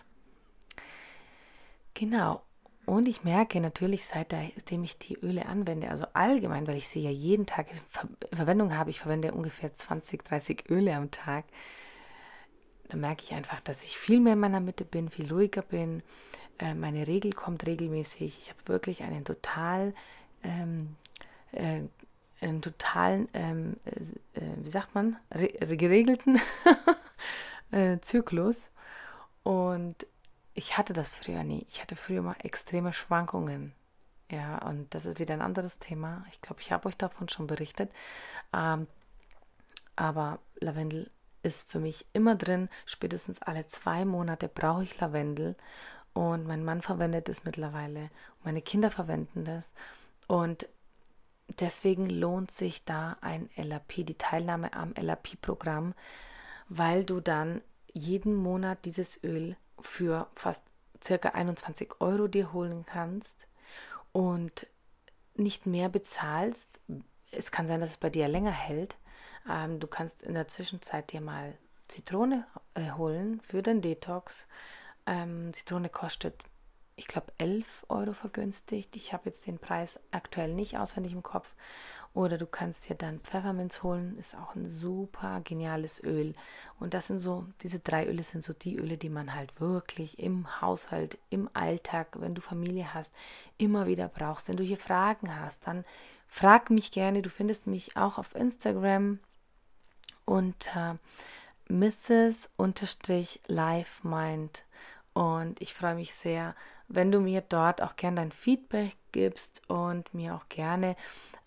Genau. 2.01 2.41
Und 2.87 3.07
ich 3.07 3.25
merke 3.25 3.61
natürlich, 3.61 4.07
seitdem 4.07 4.85
ich 4.85 4.97
die 4.97 5.19
Öle 5.21 5.45
anwende, 5.45 5.91
also 5.91 6.07
allgemein, 6.15 6.67
weil 6.67 6.79
ich 6.79 6.89
sie 6.89 7.01
ja 7.01 7.11
jeden 7.11 7.45
Tag 7.45 7.67
in 7.71 7.79
Verwendung 8.37 8.75
habe, 8.75 8.89
ich 8.89 9.01
verwende 9.01 9.33
ungefähr 9.33 9.75
20, 9.75 10.25
30 10.25 10.71
Öle 10.71 10.95
am 10.97 11.11
Tag, 11.11 11.45
da 12.89 12.97
merke 12.97 13.23
ich 13.23 13.35
einfach, 13.35 13.61
dass 13.61 13.85
ich 13.85 13.99
viel 13.99 14.19
mehr 14.19 14.33
in 14.33 14.41
meiner 14.41 14.61
Mitte 14.61 14.87
bin, 14.87 15.11
viel 15.11 15.31
ruhiger 15.31 15.61
bin. 15.61 16.03
Äh, 16.59 16.73
meine 16.73 17.07
Regel 17.07 17.35
kommt 17.35 17.67
regelmäßig. 17.67 18.39
Ich 18.41 18.49
habe 18.49 18.67
wirklich 18.69 19.03
einen 19.03 19.27
total 19.27 19.93
ähm, 20.43 20.97
äh, 21.53 21.83
einen 22.41 22.63
totalen, 22.63 23.29
ähm, 23.35 23.77
äh, 23.85 24.41
wie 24.57 24.71
sagt 24.71 24.95
man, 24.95 25.19
re 25.31 25.49
geregelten 25.77 26.41
äh, 27.73 27.99
Zyklus. 28.01 28.71
Und 29.43 30.07
ich 30.55 30.77
hatte 30.77 30.93
das 30.93 31.11
früher 31.11 31.45
nie. 31.45 31.67
Ich 31.69 31.81
hatte 31.81 31.97
früher 31.97 32.23
mal 32.23 32.37
extreme 32.43 32.93
Schwankungen. 32.93 33.73
Ja, 34.31 34.59
und 34.59 34.95
das 34.95 35.07
ist 35.07 35.19
wieder 35.19 35.35
ein 35.35 35.43
anderes 35.43 35.79
Thema. 35.79 36.25
Ich 36.31 36.41
glaube, 36.41 36.61
ich 36.61 36.71
habe 36.71 36.89
euch 36.89 36.97
davon 36.97 37.29
schon 37.29 37.47
berichtet. 37.47 37.91
Ähm, 38.53 38.87
aber 39.97 40.39
Lavendel 40.61 41.11
ist 41.43 41.71
für 41.71 41.81
mich 41.81 42.07
immer 42.13 42.37
drin. 42.37 42.69
Spätestens 42.87 43.43
alle 43.43 43.67
zwei 43.67 44.05
Monate 44.05 44.49
brauche 44.49 44.85
ich 44.85 45.01
Lavendel. 45.01 45.57
Und 46.13 46.47
mein 46.47 46.65
Mann 46.65 46.83
verwendet 46.83 47.29
es 47.29 47.45
mittlerweile. 47.45 48.11
Meine 48.45 48.63
Kinder 48.63 48.91
verwenden 48.91 49.45
das. 49.45 49.73
Und 50.27 50.69
deswegen 51.59 52.09
lohnt 52.09 52.51
sich 52.51 52.85
da 52.85 53.17
ein 53.21 53.49
LAP, 53.57 54.07
die 54.07 54.19
Teilnahme 54.19 54.73
am 54.73 54.93
LAP-Programm, 54.95 55.95
weil 56.69 57.05
du 57.05 57.21
dann 57.21 57.63
jeden 57.93 58.35
Monat 58.35 58.85
dieses 58.85 59.23
Öl 59.25 59.57
für 59.83 60.29
fast 60.35 60.65
circa 61.03 61.31
21 61.31 62.01
Euro 62.01 62.29
dir 62.29 62.53
holen 62.53 62.85
kannst 62.87 63.47
und 64.13 64.67
nicht 65.35 65.67
mehr 65.67 65.89
bezahlst. 65.89 66.81
Es 67.31 67.51
kann 67.51 67.67
sein, 67.67 67.81
dass 67.81 67.91
es 67.91 67.97
bei 67.97 68.11
dir 68.11 68.29
länger 68.29 68.51
hält. 68.51 68.97
Ähm, 69.49 69.81
du 69.81 69.87
kannst 69.87 70.23
in 70.23 70.35
der 70.35 70.49
Zwischenzeit 70.49 71.13
dir 71.13 71.21
mal 71.21 71.57
Zitrone 71.89 72.47
äh, 72.75 72.91
holen 72.93 73.41
für 73.41 73.63
den 73.63 73.81
Detox. 73.81 74.47
Ähm, 75.07 75.53
Zitrone 75.53 75.89
kostet 75.89 76.35
ich 77.01 77.07
glaube, 77.07 77.33
11 77.39 77.87
Euro 77.89 78.13
vergünstigt. 78.13 78.95
Ich 78.95 79.15
habe 79.15 79.31
jetzt 79.31 79.47
den 79.47 79.59
Preis 79.59 79.99
aktuell 80.11 80.53
nicht 80.53 80.77
auswendig 80.77 81.13
im 81.13 81.23
Kopf. 81.23 81.49
Oder 82.13 82.39
du 82.39 82.47
kannst 82.47 82.89
dir 82.89 82.97
dann 82.97 83.21
Pfefferminz 83.21 83.85
holen, 83.85 84.19
ist 84.19 84.35
auch 84.35 84.57
ein 84.57 84.67
super 84.67 85.41
geniales 85.45 86.03
Öl. 86.03 86.35
Und 86.81 86.93
das 86.93 87.07
sind 87.07 87.21
so, 87.21 87.47
diese 87.63 87.79
drei 87.79 88.05
Öle 88.07 88.25
sind 88.25 88.43
so 88.43 88.53
die 88.53 88.75
Öle, 88.77 88.99
die 88.99 89.09
man 89.09 89.33
halt 89.35 89.61
wirklich 89.61 90.19
im 90.19 90.61
Haushalt, 90.61 91.19
im 91.31 91.49
Alltag, 91.53 92.17
wenn 92.19 92.35
du 92.35 92.41
Familie 92.41 92.95
hast, 92.95 93.15
immer 93.59 93.87
wieder 93.87 94.09
brauchst. 94.09 94.49
Wenn 94.49 94.57
du 94.57 94.65
hier 94.65 94.77
Fragen 94.77 95.39
hast, 95.39 95.65
dann 95.69 95.85
frag 96.27 96.71
mich 96.71 96.91
gerne. 96.91 97.23
Du 97.23 97.31
findest 97.31 97.69
mich 97.69 97.97
auch 97.97 98.19
auf 98.19 98.35
Instagram 98.35 99.21
unter 100.25 100.99
Mrs-LifeMind. 101.69 104.65
Und 105.13 105.61
ich 105.61 105.75
freue 105.75 105.95
mich 105.95 106.13
sehr, 106.15 106.57
wenn 106.89 107.13
du 107.13 107.21
mir 107.21 107.41
dort 107.41 107.83
auch 107.83 107.95
gerne 107.95 108.17
dein 108.17 108.33
Feedback 108.33 108.97
gibst 109.13 109.63
und 109.69 110.13
mir 110.13 110.35
auch 110.35 110.49
gerne 110.49 110.97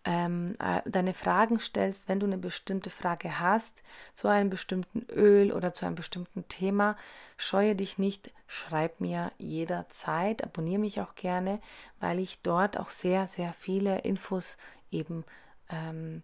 ähm, 0.06 0.56
äh, 0.60 0.82
deine 0.86 1.14
Fragen 1.14 1.60
stellst, 1.60 2.10
wenn 2.10 2.20
du 2.20 2.26
eine 2.26 2.38
bestimmte 2.38 2.90
Frage 2.90 3.40
hast 3.40 3.82
zu 4.14 4.28
einem 4.28 4.50
bestimmten 4.50 5.06
Öl 5.10 5.52
oder 5.52 5.74
zu 5.74 5.86
einem 5.86 5.96
bestimmten 5.96 6.48
Thema, 6.48 6.98
scheue 7.38 7.76
dich 7.76 7.98
nicht, 7.98 8.32
schreib 8.48 9.00
mir 9.00 9.32
jederzeit, 9.38 10.44
abonniere 10.44 10.80
mich 10.80 11.00
auch 11.02 11.16
gerne, 11.16 11.60
weil 12.00 12.20
ich 12.20 12.42
dort 12.42 12.78
auch 12.78 12.90
sehr, 12.90 13.28
sehr 13.28 13.54
viele 13.54 14.00
Infos 14.00 14.58
eben 14.92 15.24
ähm, 15.70 16.24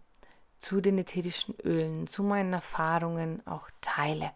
zu 0.58 0.82
den 0.82 0.98
ätherischen 0.98 1.56
Ölen, 1.64 2.08
zu 2.08 2.22
meinen 2.22 2.52
Erfahrungen 2.52 3.46
auch 3.48 3.70
teile. 3.80 4.32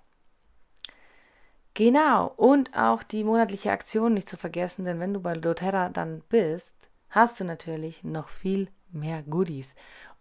Genau, 1.73 2.27
und 2.37 2.77
auch 2.77 3.03
die 3.03 3.23
monatliche 3.23 3.71
Aktion 3.71 4.13
nicht 4.13 4.29
zu 4.29 4.37
vergessen, 4.37 4.85
denn 4.85 4.99
wenn 4.99 5.13
du 5.13 5.19
bei 5.19 5.33
doTERRA 5.33 5.89
dann 5.89 6.21
bist, 6.29 6.89
hast 7.09 7.39
du 7.39 7.43
natürlich 7.43 8.03
noch 8.03 8.29
viel 8.29 8.69
mehr 8.93 9.23
Goodies. 9.23 9.75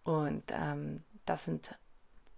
Und 0.04 0.44
ähm, 0.52 1.02
das 1.24 1.44
sind 1.44 1.76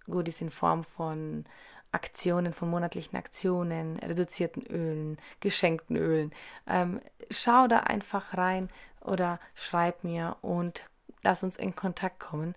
Goodies 0.07 0.41
in 0.41 0.51
Form 0.51 0.85
von 0.85 1.45
Aktionen, 1.93 2.53
von 2.53 2.69
monatlichen 2.69 3.17
Aktionen, 3.17 3.99
reduzierten 3.99 4.67
Ölen, 4.67 5.17
geschenkten 5.41 5.97
Ölen. 5.97 6.33
Ähm, 6.67 7.01
schau 7.31 7.69
da 7.69 7.79
einfach 7.81 8.37
rein 8.37 8.69
oder 9.01 9.39
schreib 9.55 10.03
mir 10.03 10.37
und 10.43 10.85
lass 11.23 11.45
uns 11.45 11.57
in 11.57 11.77
Kontakt 11.77 12.19
kommen, 12.19 12.55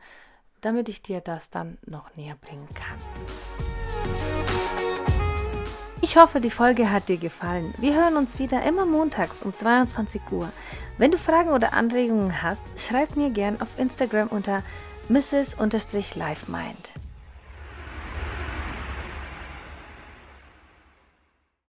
damit 0.62 0.90
ich 0.90 1.02
dir 1.02 1.22
das 1.22 1.50
dann 1.50 1.78
noch 1.86 2.16
näher 2.16 2.36
bringen 2.36 2.68
kann. 2.74 2.98
Ich 6.00 6.16
hoffe, 6.16 6.40
die 6.40 6.52
Folge 6.52 6.92
hat 6.92 7.10
dir 7.10 7.18
gefallen. 7.18 7.74
Wir 7.80 7.96
hören 7.96 8.18
uns 8.18 8.38
wieder 8.38 8.62
immer 8.64 8.86
montags 8.86 9.42
um 9.42 9.52
22 9.52 10.22
Uhr. 10.32 10.48
Wenn 11.00 11.10
du 11.10 11.18
Fragen 11.18 11.50
oder 11.50 11.74
Anregungen 11.74 12.44
hast, 12.44 12.62
schreib 12.78 13.16
mir 13.16 13.32
gern 13.32 13.60
auf 13.62 13.80
Instagram 13.80 14.28
unter 14.28 14.62
mrs-lifemind. 15.10 17.07